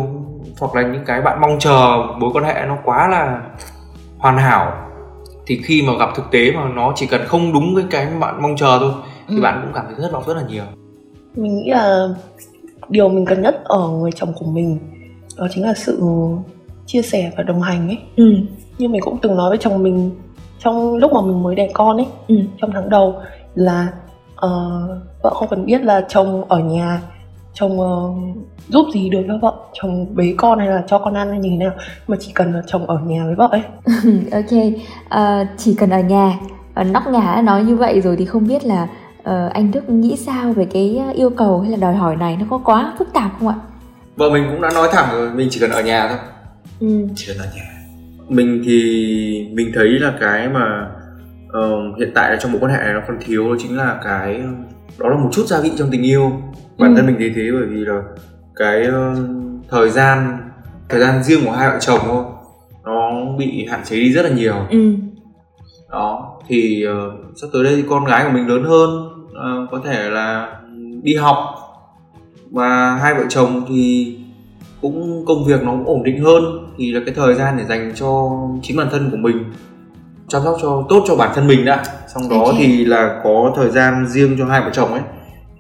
hoặc 0.59 0.75
là 0.75 0.81
những 0.81 1.05
cái 1.05 1.21
bạn 1.21 1.41
mong 1.41 1.59
chờ 1.59 2.07
mối 2.17 2.31
quan 2.33 2.45
hệ 2.45 2.65
nó 2.67 2.77
quá 2.83 3.07
là 3.07 3.41
hoàn 4.17 4.37
hảo 4.37 4.73
thì 5.47 5.61
khi 5.63 5.81
mà 5.81 5.93
gặp 5.99 6.09
thực 6.15 6.31
tế 6.31 6.51
mà 6.51 6.69
nó 6.75 6.93
chỉ 6.95 7.07
cần 7.07 7.21
không 7.25 7.53
đúng 7.53 7.75
với 7.75 7.83
cái 7.91 8.07
bạn 8.19 8.41
mong 8.41 8.55
chờ 8.57 8.77
thôi 8.79 8.91
thì 9.27 9.35
ừ. 9.35 9.41
bạn 9.41 9.61
cũng 9.63 9.73
cảm 9.73 9.85
thấy 9.85 9.95
thất 10.01 10.11
vọng 10.11 10.23
rất 10.27 10.37
là 10.37 10.43
nhiều 10.49 10.63
mình 11.35 11.57
nghĩ 11.57 11.71
là 11.71 12.07
điều 12.89 13.09
mình 13.09 13.25
cần 13.25 13.41
nhất 13.41 13.61
ở 13.63 13.87
người 13.87 14.11
chồng 14.15 14.33
của 14.39 14.45
mình 14.45 14.79
đó 15.37 15.47
chính 15.51 15.63
là 15.63 15.73
sự 15.73 16.01
chia 16.85 17.01
sẻ 17.01 17.31
và 17.37 17.43
đồng 17.43 17.61
hành 17.61 17.87
ấy 17.87 17.97
ừ. 18.15 18.33
như 18.77 18.87
mình 18.87 19.01
cũng 19.01 19.17
từng 19.21 19.35
nói 19.35 19.49
với 19.49 19.57
chồng 19.57 19.83
mình 19.83 20.11
trong 20.59 20.95
lúc 20.95 21.13
mà 21.13 21.21
mình 21.21 21.43
mới 21.43 21.55
đẻ 21.55 21.69
con 21.73 21.97
ấy 21.97 22.07
ừ. 22.27 22.35
trong 22.61 22.71
tháng 22.73 22.89
đầu 22.89 23.15
là 23.55 23.87
uh, 24.45 24.89
vợ 25.23 25.29
không 25.33 25.47
cần 25.49 25.65
biết 25.65 25.81
là 25.81 26.05
chồng 26.09 26.43
ở 26.49 26.59
nhà 26.59 27.01
chồng 27.53 27.79
uh, 27.79 28.37
giúp 28.67 28.85
gì 28.93 29.09
được 29.09 29.23
cho 29.27 29.37
vợ 29.41 29.53
chồng 29.73 30.15
bế 30.15 30.33
con 30.37 30.59
hay 30.59 30.67
là 30.67 30.83
cho 30.87 30.99
con 30.99 31.13
ăn 31.13 31.29
hay 31.29 31.39
như 31.39 31.49
thế 31.49 31.57
nào 31.57 31.71
mà 32.07 32.17
chỉ 32.19 32.31
cần 32.35 32.53
là 32.53 32.61
chồng 32.67 32.87
ở 32.87 32.99
nhà 32.99 33.25
với 33.25 33.35
vợ 33.35 33.49
ấy 33.51 33.61
ok 34.31 34.59
uh, 35.05 35.47
chỉ 35.57 35.75
cần 35.79 35.89
ở 35.89 35.99
nhà 35.99 36.39
ở 36.73 36.83
nóc 36.83 37.07
nhà 37.07 37.35
đã 37.35 37.41
nói 37.41 37.63
như 37.63 37.75
vậy 37.75 38.01
rồi 38.01 38.15
thì 38.17 38.25
không 38.25 38.47
biết 38.47 38.65
là 38.65 38.83
uh, 39.19 39.53
anh 39.53 39.71
Đức 39.71 39.89
nghĩ 39.89 40.15
sao 40.15 40.53
về 40.53 40.65
cái 40.65 41.01
yêu 41.13 41.29
cầu 41.29 41.59
hay 41.59 41.71
là 41.71 41.77
đòi 41.77 41.95
hỏi 41.95 42.15
này 42.15 42.37
nó 42.39 42.45
có 42.49 42.57
quá 42.57 42.93
phức 42.97 43.13
tạp 43.13 43.31
không 43.39 43.47
ạ 43.47 43.55
vợ 44.15 44.29
mình 44.29 44.47
cũng 44.51 44.61
đã 44.61 44.69
nói 44.73 44.89
thẳng 44.91 45.09
rồi 45.11 45.29
mình 45.29 45.47
chỉ 45.51 45.59
cần 45.59 45.71
ở 45.71 45.81
nhà 45.81 46.07
thôi 46.07 46.17
ừ. 46.79 47.07
chỉ 47.15 47.25
cần 47.27 47.37
ở 47.37 47.45
nhà 47.55 47.75
mình 48.29 48.61
thì 48.65 49.49
mình 49.53 49.71
thấy 49.75 49.87
là 49.87 50.13
cái 50.19 50.49
mà 50.49 50.87
uh, 51.47 51.99
hiện 51.99 52.11
tại 52.15 52.37
trong 52.39 52.51
mối 52.51 52.61
quan 52.61 52.71
hệ 52.71 52.77
này 52.77 52.93
nó 52.93 53.01
còn 53.07 53.17
thiếu 53.25 53.49
đó 53.49 53.55
chính 53.59 53.77
là 53.77 53.99
cái 54.03 54.41
đó 54.97 55.09
là 55.09 55.17
một 55.17 55.29
chút 55.31 55.45
gia 55.45 55.61
vị 55.61 55.71
trong 55.77 55.91
tình 55.91 56.03
yêu 56.03 56.31
bản 56.77 56.91
ừ. 56.91 56.97
thân 56.97 57.05
mình 57.05 57.15
thấy 57.19 57.33
thế 57.35 57.49
bởi 57.51 57.65
vì 57.65 57.85
là 57.85 58.01
cái 58.55 58.87
uh, 58.87 59.17
thời 59.69 59.89
gian 59.89 60.37
thời 60.89 60.99
gian 60.99 61.23
riêng 61.23 61.45
của 61.45 61.51
hai 61.51 61.69
vợ 61.69 61.77
chồng 61.79 61.99
thôi 62.03 62.23
nó 62.83 63.11
bị 63.37 63.65
hạn 63.69 63.81
chế 63.85 63.95
đi 63.95 64.13
rất 64.13 64.21
là 64.21 64.29
nhiều 64.29 64.55
ừ. 64.69 64.93
đó 65.91 66.37
thì 66.47 66.85
uh, 66.87 67.37
sắp 67.41 67.47
tới 67.53 67.63
đây 67.63 67.75
thì 67.75 67.83
con 67.89 68.05
gái 68.05 68.23
của 68.25 68.31
mình 68.31 68.47
lớn 68.47 68.63
hơn 68.63 69.09
uh, 69.29 69.71
có 69.71 69.81
thể 69.85 70.09
là 70.09 70.59
đi 71.03 71.15
học 71.15 71.37
và 72.51 72.95
hai 72.95 73.13
vợ 73.13 73.23
chồng 73.29 73.65
thì 73.69 74.15
cũng 74.81 75.25
công 75.27 75.45
việc 75.45 75.63
nó 75.63 75.71
cũng 75.71 75.85
ổn 75.85 76.03
định 76.03 76.23
hơn 76.23 76.43
thì 76.77 76.91
là 76.91 77.01
cái 77.05 77.15
thời 77.15 77.35
gian 77.35 77.55
để 77.57 77.63
dành 77.63 77.91
cho 77.95 78.31
chính 78.61 78.77
bản 78.77 78.87
thân 78.91 79.09
của 79.11 79.17
mình 79.17 79.37
chăm 80.27 80.41
sóc 80.45 80.57
cho 80.61 80.85
tốt 80.89 81.03
cho 81.07 81.15
bản 81.15 81.31
thân 81.35 81.47
mình 81.47 81.65
đã 81.65 81.83
xong 82.07 82.23
đó 82.29 82.39
okay. 82.39 82.55
thì 82.59 82.85
là 82.85 83.21
có 83.23 83.53
thời 83.55 83.69
gian 83.69 84.07
riêng 84.07 84.35
cho 84.39 84.45
hai 84.45 84.61
vợ 84.61 84.69
chồng 84.73 84.93
ấy 84.93 85.01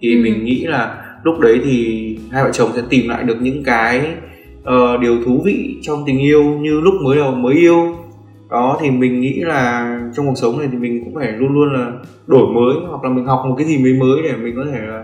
thì 0.01 0.15
ừ. 0.15 0.21
mình 0.23 0.45
nghĩ 0.45 0.65
là 0.65 1.03
lúc 1.23 1.39
đấy 1.39 1.59
thì 1.63 2.19
hai 2.31 2.43
vợ 2.43 2.49
chồng 2.53 2.69
sẽ 2.75 2.81
tìm 2.89 3.09
lại 3.09 3.23
được 3.23 3.37
những 3.41 3.63
cái 3.63 4.13
uh, 4.61 4.99
điều 5.01 5.23
thú 5.25 5.41
vị 5.45 5.77
trong 5.81 6.03
tình 6.05 6.19
yêu 6.19 6.43
như 6.43 6.81
lúc 6.81 6.93
mới 7.03 7.17
đầu 7.17 7.31
mới 7.31 7.53
yêu 7.53 7.95
đó 8.49 8.77
thì 8.81 8.91
mình 8.91 9.21
nghĩ 9.21 9.39
là 9.39 9.99
trong 10.15 10.27
cuộc 10.27 10.35
sống 10.35 10.59
này 10.59 10.67
thì 10.71 10.77
mình 10.77 11.03
cũng 11.03 11.15
phải 11.15 11.31
luôn 11.31 11.53
luôn 11.53 11.73
là 11.73 11.91
đổi 12.27 12.47
mới 12.53 12.73
hoặc 12.89 13.03
là 13.03 13.09
mình 13.09 13.25
học 13.25 13.43
một 13.45 13.55
cái 13.57 13.67
gì 13.67 13.77
mới 13.77 13.93
mới 13.93 14.21
để 14.23 14.35
mình 14.35 14.55
có 14.55 14.65
thể 14.73 14.79
là 14.79 15.03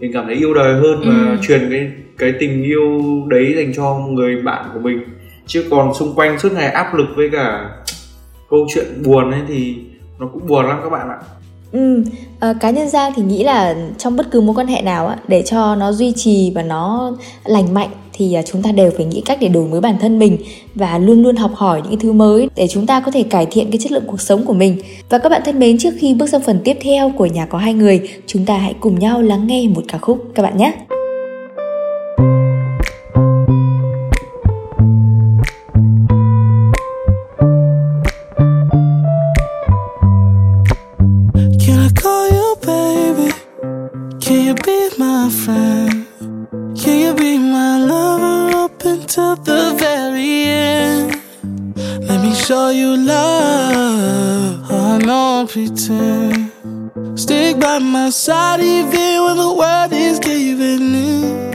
mình 0.00 0.12
cảm 0.12 0.26
thấy 0.26 0.34
yêu 0.34 0.54
đời 0.54 0.74
hơn 0.74 1.00
và 1.06 1.30
ừ. 1.30 1.36
truyền 1.42 1.70
cái 1.70 1.90
cái 2.18 2.32
tình 2.40 2.62
yêu 2.62 3.02
đấy 3.28 3.54
dành 3.56 3.72
cho 3.76 3.94
người 3.94 4.42
bạn 4.42 4.70
của 4.74 4.80
mình 4.80 5.00
chứ 5.46 5.64
còn 5.70 5.94
xung 5.94 6.14
quanh 6.14 6.38
suốt 6.38 6.52
ngày 6.52 6.68
áp 6.68 6.94
lực 6.94 7.06
với 7.16 7.30
cả 7.32 7.70
câu 8.50 8.66
chuyện 8.74 9.02
buồn 9.04 9.30
ấy 9.30 9.40
thì 9.48 9.76
nó 10.18 10.26
cũng 10.32 10.46
buồn 10.46 10.66
lắm 10.66 10.80
các 10.82 10.90
bạn 10.90 11.08
ạ 11.08 11.18
Ừ, 11.72 12.04
à, 12.40 12.54
cá 12.60 12.70
nhân 12.70 12.88
Giang 12.88 13.12
thì 13.16 13.22
nghĩ 13.22 13.44
là 13.44 13.74
trong 13.98 14.16
bất 14.16 14.30
cứ 14.30 14.40
mối 14.40 14.54
quan 14.54 14.66
hệ 14.66 14.82
nào 14.82 15.06
á, 15.06 15.16
để 15.28 15.42
cho 15.42 15.74
nó 15.74 15.92
duy 15.92 16.12
trì 16.16 16.52
và 16.54 16.62
nó 16.62 17.12
lành 17.44 17.74
mạnh 17.74 17.88
thì 18.16 18.34
à, 18.34 18.42
chúng 18.42 18.62
ta 18.62 18.72
đều 18.72 18.90
phải 18.96 19.06
nghĩ 19.06 19.22
cách 19.24 19.38
để 19.40 19.48
đổi 19.48 19.68
mới 19.68 19.80
bản 19.80 19.96
thân 20.00 20.18
mình 20.18 20.38
và 20.74 20.98
luôn 20.98 21.22
luôn 21.22 21.36
học 21.36 21.50
hỏi 21.54 21.82
những 21.90 21.98
thứ 22.00 22.12
mới 22.12 22.48
để 22.56 22.68
chúng 22.68 22.86
ta 22.86 23.00
có 23.00 23.10
thể 23.10 23.22
cải 23.22 23.46
thiện 23.46 23.70
cái 23.70 23.78
chất 23.78 23.92
lượng 23.92 24.04
cuộc 24.06 24.20
sống 24.20 24.44
của 24.44 24.54
mình. 24.54 24.76
Và 25.08 25.18
các 25.18 25.28
bạn 25.28 25.42
thân 25.44 25.58
mến, 25.58 25.78
trước 25.78 25.94
khi 25.98 26.14
bước 26.14 26.28
sang 26.28 26.40
phần 26.40 26.60
tiếp 26.64 26.76
theo 26.80 27.12
của 27.16 27.26
nhà 27.26 27.46
có 27.46 27.58
hai 27.58 27.74
người, 27.74 28.08
chúng 28.26 28.44
ta 28.44 28.56
hãy 28.56 28.74
cùng 28.80 28.98
nhau 28.98 29.22
lắng 29.22 29.46
nghe 29.46 29.68
một 29.68 29.82
ca 29.88 29.98
khúc 29.98 30.18
các 30.34 30.42
bạn 30.42 30.56
nhé. 30.56 30.72
By 57.74 57.80
my 57.80 58.08
side 58.08 58.60
even 58.60 59.24
when 59.24 59.36
the 59.36 59.52
world 59.52 59.92
is 59.92 60.20
giving 60.20 60.94
in. 60.94 61.54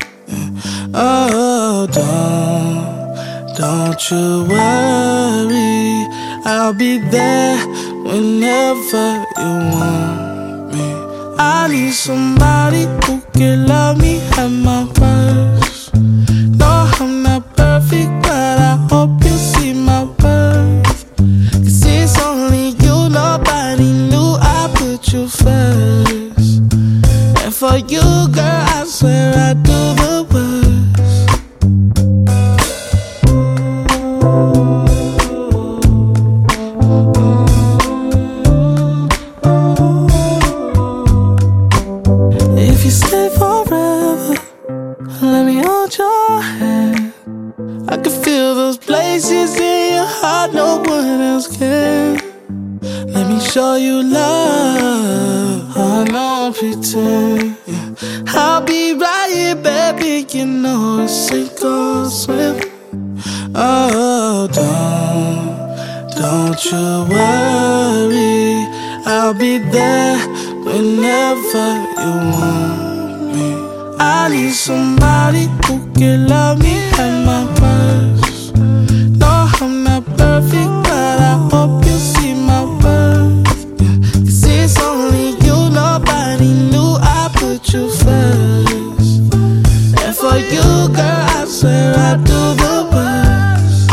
Oh, 0.93 1.87
don't, 1.97 3.55
don't 3.55 4.01
you 4.11 4.43
worry. 4.49 6.07
I'll 6.43 6.73
be 6.73 6.97
there 6.97 7.57
whenever 8.03 9.07
you 9.39 9.53
want 9.73 10.73
me. 10.73 10.87
I 11.37 11.67
need 11.69 11.93
somebody 11.93 12.83
who 13.05 13.21
can 13.31 13.67
love 13.67 13.97
me 14.01 14.19
at 14.37 14.49
my 14.49 14.83
worst. 14.99 15.58
Swear 28.99 29.33
I 29.33 29.53
do 29.53 29.79
the 30.01 30.15
worst. 30.31 30.99
If 42.57 42.83
you 42.83 42.91
stay 42.91 43.29
forever, 43.39 44.35
let 45.21 45.45
me 45.45 45.55
hold 45.63 45.97
your 45.97 46.41
hand. 46.41 47.13
I 47.87 47.95
can 48.03 48.15
feel 48.23 48.53
those 48.55 48.77
places 48.77 49.57
in 49.57 49.93
your 49.95 50.09
heart 50.19 50.53
no 50.53 50.79
one 50.95 51.21
else 51.31 51.47
can. 51.57 52.17
Let 53.13 53.25
me 53.29 53.39
show 53.39 53.75
you 53.75 54.03
love. 54.03 55.77
I 55.77 56.03
don't 56.03 56.53
pretend. 56.53 57.78
I'll 58.01 58.61
be 58.61 58.93
right 58.93 59.29
here, 59.29 59.55
baby. 59.55 60.25
You 60.31 60.45
know 60.45 61.01
it's 61.03 61.13
sink 61.13 61.61
or 61.61 62.09
swim. 62.09 62.61
Oh, 63.53 64.47
don't, 64.53 66.15
don't 66.15 66.65
you 66.65 67.05
worry. 67.13 68.65
I'll 69.05 69.33
be 69.33 69.57
there 69.57 70.17
whenever 70.63 71.67
you 71.99 72.13
want 72.31 73.35
me. 73.35 73.95
I 73.99 74.29
need 74.31 74.53
somebody 74.53 75.49
who 75.65 75.91
can 75.93 76.27
love 76.27 76.59
me 76.59 76.77
at 76.93 77.25
my 77.25 77.43
worst. 77.59 77.78
Swear 91.59 91.93
I 91.93 92.15
do 92.15 92.39
the 92.61 92.75
worst. 92.93 93.89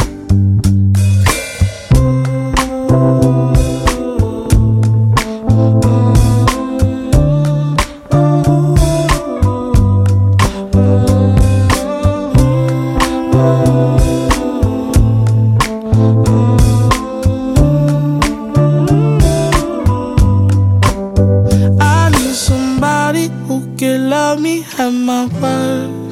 I 21.81 22.11
need 22.11 22.35
somebody 22.35 23.27
who 23.49 23.57
can 23.77 24.09
love 24.11 24.41
me 24.41 24.65
at 24.79 24.91
my 24.91 25.27
worst. 25.41 26.06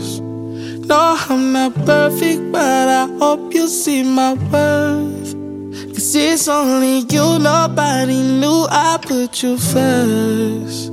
No, 0.87 1.17
I'm 1.31 1.53
not 1.53 1.73
perfect, 1.87 2.53
but 2.53 2.89
I 2.89 3.07
hope 3.19 3.55
you 3.55 3.69
see 3.69 4.03
my 4.03 4.35
worth. 4.53 5.35
Cause 5.95 6.15
it's 6.15 6.47
only 6.47 6.99
you, 7.09 7.39
nobody 7.39 8.21
knew 8.41 8.67
I 8.69 8.99
put 9.01 9.43
you 9.43 9.57
first. 9.57 10.91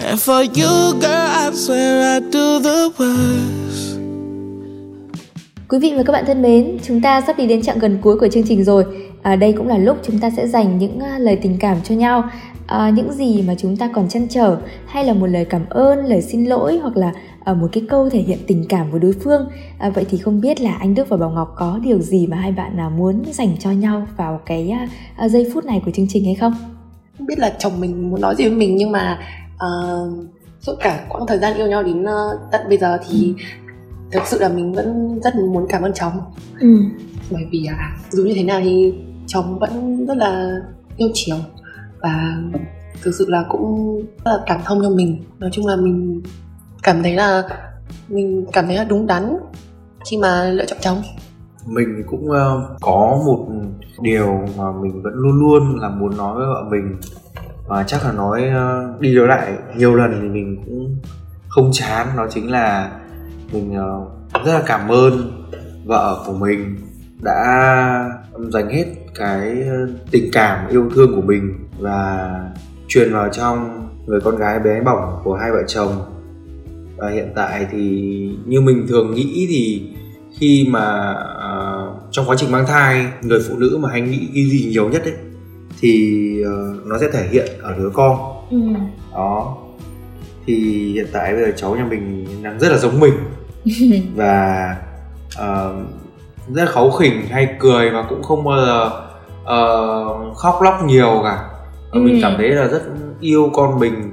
And 0.00 0.18
for 0.18 0.42
you, 0.42 0.94
girl, 1.00 1.28
I 1.42 1.50
swear 1.52 2.16
I 2.16 2.20
do 2.20 2.60
the 2.60 2.90
worst. 2.98 4.00
Quý 5.68 5.78
vị 5.78 5.92
và 5.96 6.02
các 6.02 6.12
bạn 6.12 6.24
thân 6.26 6.42
mến, 6.42 6.78
chúng 6.82 7.00
ta 7.00 7.20
sắp 7.20 7.38
đi 7.38 7.46
đến 7.46 7.62
chặng 7.62 7.78
gần 7.78 7.98
cuối 8.02 8.16
của 8.16 8.28
chương 8.28 8.44
trình 8.48 8.64
rồi. 8.64 8.84
À, 9.22 9.36
đây 9.36 9.52
cũng 9.52 9.68
là 9.68 9.78
lúc 9.78 9.98
chúng 10.02 10.18
ta 10.18 10.30
sẽ 10.36 10.48
dành 10.48 10.78
những 10.78 11.00
à, 11.00 11.18
lời 11.18 11.36
tình 11.42 11.56
cảm 11.60 11.76
cho 11.84 11.94
nhau. 11.94 12.30
À, 12.66 12.90
những 12.90 13.12
gì 13.12 13.42
mà 13.46 13.54
chúng 13.58 13.76
ta 13.76 13.88
còn 13.94 14.08
chăn 14.08 14.28
trở 14.28 14.56
hay 14.86 15.04
là 15.04 15.12
một 15.12 15.26
lời 15.26 15.44
cảm 15.44 15.62
ơn, 15.70 16.04
lời 16.04 16.22
xin 16.22 16.44
lỗi 16.44 16.78
hoặc 16.82 16.96
là 16.96 17.12
à, 17.44 17.54
một 17.54 17.68
cái 17.72 17.84
câu 17.88 18.10
thể 18.10 18.22
hiện 18.22 18.38
tình 18.46 18.64
cảm 18.68 18.90
với 18.90 19.00
đối 19.00 19.12
phương. 19.12 19.48
À, 19.78 19.90
vậy 19.90 20.06
thì 20.10 20.18
không 20.18 20.40
biết 20.40 20.60
là 20.60 20.74
anh 20.74 20.94
Đức 20.94 21.08
và 21.08 21.16
Bảo 21.16 21.30
Ngọc 21.30 21.54
có 21.56 21.80
điều 21.82 21.98
gì 21.98 22.26
mà 22.26 22.36
hai 22.36 22.52
bạn 22.52 22.76
nào 22.76 22.90
muốn 22.90 23.22
dành 23.32 23.56
cho 23.58 23.70
nhau 23.70 24.06
vào 24.16 24.40
cái 24.46 24.70
à, 24.70 24.88
à, 25.16 25.28
giây 25.28 25.50
phút 25.54 25.64
này 25.64 25.82
của 25.84 25.90
chương 25.90 26.06
trình 26.08 26.24
hay 26.24 26.34
không? 26.34 26.54
không 27.18 27.26
biết 27.26 27.38
là 27.38 27.52
chồng 27.58 27.80
mình 27.80 28.10
muốn 28.10 28.20
nói 28.20 28.34
gì 28.34 28.44
với 28.44 28.56
mình 28.56 28.76
nhưng 28.76 28.92
mà 28.92 29.18
uh, 29.54 30.26
suốt 30.60 30.74
cả 30.80 31.06
quãng 31.08 31.26
thời 31.26 31.38
gian 31.38 31.56
yêu 31.56 31.66
nhau 31.66 31.82
đến 31.82 32.02
uh, 32.02 32.08
tận 32.52 32.60
bây 32.68 32.78
giờ 32.78 32.98
thì 33.08 33.34
thực 34.12 34.22
sự 34.26 34.38
là 34.38 34.48
mình 34.48 34.72
vẫn 34.72 35.20
rất 35.24 35.34
muốn 35.36 35.66
cảm 35.68 35.82
ơn 35.82 35.92
chồng 35.94 36.12
Ừ. 36.60 36.68
bởi 37.30 37.42
vì 37.50 37.66
à, 37.66 37.96
dù 38.10 38.24
như 38.24 38.32
thế 38.34 38.44
nào 38.44 38.60
thì 38.64 38.94
chồng 39.26 39.58
vẫn 39.58 40.06
rất 40.06 40.16
là 40.16 40.54
yêu 40.96 41.08
chiều 41.14 41.36
và 42.02 42.36
thực 43.02 43.14
sự 43.18 43.26
là 43.28 43.44
cũng 43.48 43.96
rất 44.24 44.30
là 44.30 44.38
cảm 44.46 44.60
thông 44.64 44.80
cho 44.82 44.90
mình 44.90 45.22
nói 45.38 45.50
chung 45.52 45.66
là 45.66 45.76
mình 45.76 46.22
cảm 46.82 47.02
thấy 47.02 47.14
là 47.14 47.42
mình 48.08 48.46
cảm 48.52 48.66
thấy 48.66 48.76
là 48.76 48.84
đúng 48.84 49.06
đắn 49.06 49.36
khi 50.10 50.16
mà 50.16 50.44
lựa 50.44 50.64
chọn 50.64 50.78
chồng 50.80 51.02
mình 51.66 52.02
cũng 52.06 52.30
ờ, 52.30 52.76
có 52.80 53.20
một 53.26 53.46
điều 54.00 54.48
mà 54.58 54.64
mình 54.72 55.02
vẫn 55.02 55.12
luôn 55.14 55.40
luôn 55.40 55.80
là 55.80 55.88
muốn 55.88 56.16
nói 56.16 56.36
với 56.36 56.46
vợ 56.46 56.64
mình 56.70 56.96
và 57.66 57.84
chắc 57.86 58.04
là 58.04 58.12
nói 58.12 58.48
ờ, 58.48 58.94
đi 59.00 59.14
đối 59.14 59.28
lại 59.28 59.52
nhiều 59.76 59.94
lần 59.94 60.18
thì 60.22 60.28
mình 60.28 60.62
cũng 60.64 60.96
không 61.48 61.70
chán 61.72 62.06
đó 62.16 62.26
chính 62.30 62.50
là 62.50 62.90
mình 63.52 63.74
ờ, 63.74 64.06
rất 64.44 64.52
là 64.52 64.62
cảm 64.66 64.88
ơn 64.88 65.32
vợ 65.84 66.22
của 66.26 66.32
mình 66.32 66.76
đã 67.22 68.10
dành 68.52 68.68
hết 68.70 68.84
cái 69.14 69.62
ờ, 69.70 69.76
tình 70.10 70.30
cảm 70.32 70.68
yêu 70.68 70.90
thương 70.94 71.14
của 71.14 71.22
mình 71.22 71.68
và 71.78 72.30
truyền 72.88 73.12
vào 73.12 73.28
trong 73.28 73.88
người 74.06 74.20
con 74.20 74.36
gái 74.36 74.58
bé 74.58 74.80
bỏng 74.80 75.20
của 75.24 75.34
hai 75.34 75.50
vợ 75.52 75.62
chồng 75.66 76.19
và 77.00 77.10
hiện 77.10 77.28
tại 77.34 77.66
thì 77.72 77.78
như 78.46 78.60
mình 78.60 78.86
thường 78.88 79.14
nghĩ 79.14 79.46
thì 79.50 79.82
khi 80.38 80.66
mà 80.70 81.12
ờ, 81.38 81.86
trong 82.10 82.24
quá 82.28 82.36
trình 82.38 82.52
mang 82.52 82.66
thai 82.66 83.06
người 83.22 83.40
phụ 83.48 83.56
nữ 83.58 83.78
mà 83.82 83.88
hay 83.90 84.00
nghĩ 84.00 84.28
cái 84.34 84.44
gì 84.44 84.66
nhiều 84.70 84.88
nhất 84.88 85.02
ấy 85.04 85.14
thì 85.80 86.12
ờ, 86.42 86.74
nó 86.84 86.98
sẽ 87.00 87.06
thể 87.12 87.28
hiện 87.30 87.46
ở 87.62 87.74
đứa 87.78 87.90
con. 87.94 88.16
Ừ. 88.50 88.58
đó. 89.12 89.56
Thì 90.46 90.54
hiện 90.94 91.06
tại 91.12 91.32
bây 91.34 91.42
giờ 91.44 91.52
cháu 91.56 91.74
nhà 91.76 91.84
mình 91.90 92.26
đang 92.42 92.58
rất 92.58 92.68
là 92.72 92.78
giống 92.78 93.00
mình. 93.00 93.12
Và 94.16 94.76
ờ, 95.36 95.74
rất 96.54 96.64
là 96.64 96.70
kháu 96.70 96.90
khỉnh 96.90 97.26
hay 97.30 97.48
cười 97.60 97.90
và 97.90 98.02
cũng 98.08 98.22
không 98.22 98.44
bao 98.44 98.56
giờ 98.66 98.90
ờ, 99.44 100.34
khóc 100.34 100.62
lóc 100.62 100.74
nhiều 100.86 101.20
cả. 101.24 101.44
Và 101.92 102.00
mình 102.00 102.14
Ừ. 102.14 102.18
cảm 102.22 102.34
thấy 102.36 102.48
là 102.48 102.68
rất 102.68 102.82
yêu 103.20 103.50
con 103.54 103.78
mình 103.78 104.12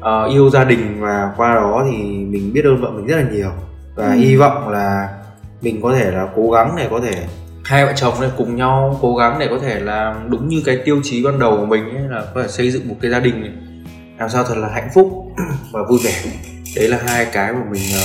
ờ, 0.00 0.26
yêu 0.26 0.50
gia 0.50 0.64
đình 0.64 1.00
và 1.00 1.32
qua 1.36 1.54
đó 1.54 1.84
thì 1.90 1.98
mình 2.08 2.52
biết 2.52 2.64
ơn 2.64 2.80
vợ 2.82 2.90
mình 2.90 3.06
rất 3.06 3.16
là 3.16 3.24
nhiều. 3.32 3.50
Và 3.94 4.04
Ừ. 4.06 4.12
hy 4.12 4.36
vọng 4.36 4.68
là 4.68 5.08
mình 5.62 5.80
có 5.82 5.94
thể 5.94 6.10
là 6.10 6.26
cố 6.36 6.50
gắng 6.50 6.74
để 6.76 6.88
có 6.90 7.00
thể 7.00 7.26
hai 7.64 7.86
vợ 7.86 7.92
chồng 7.96 8.14
này 8.20 8.30
cùng 8.36 8.56
nhau 8.56 8.98
cố 9.02 9.16
gắng 9.16 9.36
để 9.40 9.46
có 9.50 9.58
thể 9.58 9.80
làm 9.80 10.30
đúng 10.30 10.48
như 10.48 10.62
cái 10.64 10.78
tiêu 10.84 11.00
chí 11.04 11.22
ban 11.24 11.38
đầu 11.38 11.56
của 11.56 11.66
mình 11.66 11.84
ấy 11.84 12.08
là 12.08 12.24
có 12.34 12.42
thể 12.42 12.48
xây 12.48 12.70
dựng 12.70 12.88
một 12.88 12.94
cái 13.02 13.10
gia 13.10 13.20
đình 13.20 13.40
này, 13.40 13.52
làm 14.18 14.28
sao 14.28 14.44
thật 14.44 14.54
là 14.58 14.68
hạnh 14.68 14.88
phúc 14.94 15.08
và 15.72 15.80
vui 15.88 15.98
vẻ. 16.04 16.12
Đấy 16.76 16.88
là 16.88 16.98
hai 17.06 17.26
cái 17.32 17.52
mà 17.52 17.60
mình 17.70 17.82
ờ, 17.94 18.00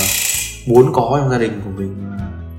muốn 0.66 0.92
có 0.92 1.18
trong 1.20 1.30
gia 1.30 1.38
đình 1.38 1.52
của 1.64 1.70
mình. 1.76 1.94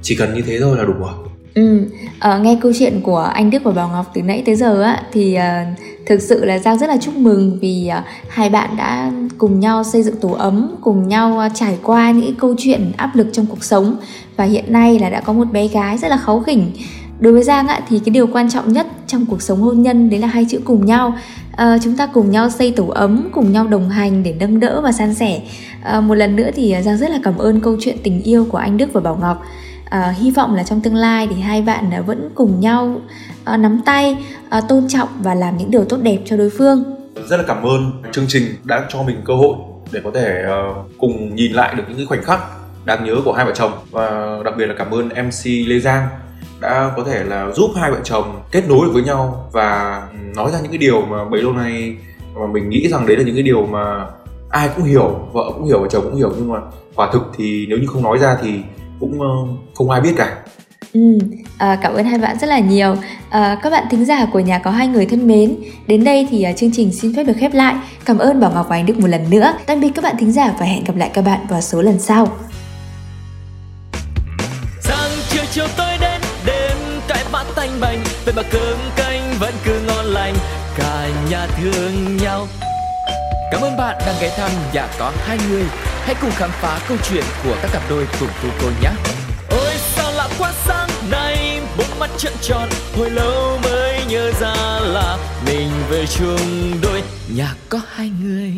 Chỉ 0.01 0.15
cần 0.15 0.33
như 0.33 0.41
thế 0.41 0.59
thôi 0.59 0.77
là 0.77 0.83
đủ 0.83 0.93
rồi 0.99 1.09
Ừ, 1.55 1.85
à, 2.19 2.37
nghe 2.37 2.57
câu 2.61 2.71
chuyện 2.79 3.01
của 3.01 3.17
anh 3.33 3.49
Đức 3.49 3.63
và 3.63 3.71
Bảo 3.71 3.89
Ngọc 3.89 4.11
từ 4.13 4.21
nãy 4.21 4.43
tới 4.45 4.55
giờ 4.55 4.81
á 4.81 5.03
thì 5.11 5.33
à, 5.33 5.75
thực 6.05 6.21
sự 6.21 6.45
là 6.45 6.59
Giang 6.59 6.77
rất 6.77 6.87
là 6.89 6.97
chúc 6.97 7.15
mừng 7.15 7.59
vì 7.61 7.87
à, 7.87 8.03
hai 8.29 8.49
bạn 8.49 8.69
đã 8.77 9.11
cùng 9.37 9.59
nhau 9.59 9.83
xây 9.83 10.03
dựng 10.03 10.15
tổ 10.15 10.31
ấm, 10.31 10.75
cùng 10.81 11.07
nhau 11.07 11.39
à, 11.39 11.49
trải 11.49 11.77
qua 11.83 12.11
những 12.11 12.35
câu 12.35 12.55
chuyện 12.57 12.91
áp 12.97 13.15
lực 13.15 13.27
trong 13.31 13.45
cuộc 13.45 13.63
sống. 13.63 13.97
Và 14.37 14.43
hiện 14.43 14.73
nay 14.73 14.99
là 14.99 15.09
đã 15.09 15.21
có 15.21 15.33
một 15.33 15.51
bé 15.51 15.67
gái 15.67 15.97
rất 15.97 16.07
là 16.07 16.17
kháu 16.17 16.39
khỉnh. 16.39 16.71
Đối 17.19 17.33
với 17.33 17.43
giang 17.43 17.67
á 17.67 17.81
thì 17.89 17.99
cái 17.99 18.13
điều 18.13 18.27
quan 18.27 18.49
trọng 18.49 18.73
nhất 18.73 18.87
trong 19.07 19.25
cuộc 19.25 19.41
sống 19.41 19.61
hôn 19.61 19.81
nhân 19.81 20.09
đấy 20.09 20.19
là 20.19 20.27
hai 20.27 20.45
chữ 20.49 20.59
cùng 20.65 20.85
nhau. 20.85 21.13
À, 21.55 21.77
chúng 21.83 21.95
ta 21.95 22.05
cùng 22.05 22.31
nhau 22.31 22.49
xây 22.49 22.71
tổ 22.71 22.87
ấm 22.87 23.29
cùng 23.31 23.51
nhau 23.51 23.67
đồng 23.67 23.89
hành 23.89 24.23
để 24.23 24.35
nâng 24.39 24.59
đỡ 24.59 24.81
và 24.81 24.91
san 24.91 25.13
sẻ. 25.13 25.41
À, 25.83 26.01
một 26.01 26.15
lần 26.15 26.35
nữa 26.35 26.49
thì 26.55 26.75
giang 26.85 26.97
rất 26.97 27.09
là 27.09 27.19
cảm 27.23 27.37
ơn 27.37 27.61
câu 27.61 27.77
chuyện 27.79 27.97
tình 28.03 28.21
yêu 28.21 28.47
của 28.51 28.57
anh 28.57 28.77
đức 28.77 28.93
và 28.93 29.01
bảo 29.01 29.17
ngọc 29.21 29.43
à, 29.89 30.13
hy 30.17 30.31
vọng 30.31 30.55
là 30.55 30.63
trong 30.63 30.81
tương 30.81 30.95
lai 30.95 31.27
thì 31.27 31.41
hai 31.41 31.61
bạn 31.61 31.91
ờ, 31.91 32.01
vẫn 32.01 32.29
cùng 32.35 32.59
nhau 32.59 33.01
à, 33.43 33.57
nắm 33.57 33.81
tay 33.85 34.17
à, 34.49 34.61
tôn 34.61 34.87
trọng 34.87 35.09
và 35.21 35.35
làm 35.35 35.57
những 35.57 35.71
điều 35.71 35.85
tốt 35.85 35.97
đẹp 36.01 36.17
cho 36.25 36.37
đối 36.37 36.49
phương. 36.49 36.83
Rất 37.29 37.37
là 37.37 37.43
cảm 37.47 37.63
ơn 37.63 37.91
chương 38.11 38.25
trình 38.27 38.43
đã 38.63 38.85
cho 38.89 39.03
mình 39.03 39.21
cơ 39.25 39.35
hội 39.35 39.57
để 39.91 40.01
có 40.03 40.11
thể 40.13 40.43
uh, 40.45 40.91
cùng 40.97 41.35
nhìn 41.35 41.51
lại 41.51 41.75
được 41.75 41.83
những 41.87 41.97
cái 41.97 42.05
khoảnh 42.05 42.23
khắc 42.23 42.39
đáng 42.85 43.05
nhớ 43.05 43.15
của 43.25 43.33
hai 43.33 43.45
vợ 43.45 43.51
chồng. 43.55 43.71
Và 43.91 44.37
đặc 44.45 44.53
biệt 44.57 44.65
là 44.65 44.75
cảm 44.77 44.91
ơn 44.91 45.09
MC 45.09 45.45
Lê 45.67 45.79
Giang 45.79 46.07
đã 46.61 46.91
có 46.97 47.03
thể 47.03 47.23
là 47.23 47.51
giúp 47.51 47.71
hai 47.75 47.91
vợ 47.91 47.97
chồng 48.03 48.41
kết 48.51 48.63
nối 48.69 48.79
được 48.85 48.91
với 48.93 49.03
nhau 49.03 49.49
và 49.51 50.01
ừ, 50.11 50.17
nói 50.35 50.51
ra 50.51 50.59
những 50.59 50.71
cái 50.71 50.77
điều 50.77 51.01
mà 51.01 51.25
bấy 51.25 51.41
lâu 51.41 51.53
nay 51.53 51.97
mà 52.35 52.47
mình 52.47 52.69
nghĩ 52.69 52.87
rằng 52.87 53.05
đấy 53.07 53.17
là 53.17 53.23
những 53.23 53.35
cái 53.35 53.43
điều 53.43 53.65
mà 53.65 54.05
ai 54.49 54.69
cũng 54.75 54.85
hiểu 54.85 55.19
vợ 55.33 55.51
cũng 55.53 55.65
hiểu 55.65 55.81
và 55.81 55.87
chồng 55.91 56.03
cũng 56.03 56.15
hiểu. 56.15 56.31
Nhưng 56.37 56.51
mà 56.51 56.59
quả 56.95 57.09
thực 57.13 57.31
thì 57.37 57.65
nếu 57.69 57.77
như 57.77 57.87
không 57.87 58.03
nói 58.03 58.17
ra 58.17 58.37
thì 58.41 58.59
cũng 59.11 59.19
không 59.73 59.89
ai 59.89 60.01
biết 60.01 60.13
cả 60.17 60.35
Ừ, 60.93 61.19
à, 61.57 61.77
cảm 61.81 61.93
ơn 61.93 62.05
hai 62.05 62.19
bạn 62.19 62.39
rất 62.39 62.47
là 62.47 62.59
nhiều. 62.59 62.95
À, 63.29 63.57
các 63.63 63.69
bạn 63.69 63.83
thính 63.89 64.05
giả 64.05 64.25
của 64.33 64.39
nhà 64.39 64.59
có 64.59 64.71
hai 64.71 64.87
người 64.87 65.05
thân 65.05 65.27
mến, 65.27 65.55
đến 65.87 66.03
đây 66.03 66.27
thì 66.29 66.45
chương 66.57 66.71
trình 66.73 66.93
xin 66.93 67.15
phép 67.15 67.23
được 67.23 67.33
khép 67.39 67.53
lại. 67.53 67.75
Cảm 68.05 68.17
ơn 68.17 68.39
Bảo 68.39 68.51
Ngọc 68.51 68.65
và 68.69 68.75
Anh 68.75 68.85
Đức 68.85 68.97
một 68.97 69.07
lần 69.07 69.29
nữa. 69.29 69.53
Tạm 69.65 69.79
biệt 69.81 69.89
các 69.95 70.03
bạn 70.03 70.15
thính 70.19 70.31
giả 70.31 70.53
và 70.59 70.65
hẹn 70.65 70.83
gặp 70.83 70.95
lại 70.95 71.09
các 71.13 71.21
bạn 71.21 71.39
vào 71.49 71.61
số 71.61 71.81
lần 71.81 71.99
sau. 71.99 72.27
Sáng 74.81 75.09
chiều 75.29 75.43
chiều 75.51 75.65
tôi 75.77 75.97
đến 76.01 76.21
đêm 76.45 76.77
cái 77.07 77.23
bát 77.31 77.45
tanh 77.55 77.69
bành, 77.81 77.99
vậy 78.25 78.33
mà 78.37 78.43
cơm 78.51 78.77
canh 78.95 79.21
vẫn 79.39 79.53
cứ 79.65 79.79
ngon 79.87 80.05
lành, 80.05 80.33
cả 80.77 81.09
nhà 81.31 81.47
thương 81.47 82.17
nhau. 82.17 82.47
Cảm 83.55 83.63
ơn 83.63 83.77
bạn 83.77 83.97
đang 84.05 84.15
ghé 84.21 84.29
thăm 84.37 84.51
nhà 84.73 84.87
có 84.99 85.11
hai 85.25 85.37
người. 85.49 85.63
Hãy 85.81 86.15
cùng 86.21 86.31
khám 86.31 86.49
phá 86.61 86.79
câu 86.87 86.97
chuyện 87.09 87.23
của 87.43 87.55
các 87.61 87.71
cặp 87.73 87.81
đôi 87.89 88.07
cùng 88.19 88.29
cô 88.43 88.49
cô 88.61 88.67
nhé. 88.81 88.89
Ôi 89.49 89.73
sao 89.77 90.11
lạ 90.11 90.27
quá 90.39 90.53
sáng 90.65 90.89
nay 91.09 91.61
bốn 91.77 91.99
mắt 91.99 92.09
trợn 92.17 92.33
tròn 92.41 92.69
hồi 92.97 93.09
lâu 93.09 93.59
mới 93.63 94.05
nhớ 94.09 94.31
ra 94.39 94.79
là 94.79 95.17
mình 95.45 95.69
về 95.89 96.05
chung 96.05 96.71
đôi 96.81 97.03
nhà 97.35 97.53
có 97.69 97.79
hai 97.95 98.11
người 98.21 98.53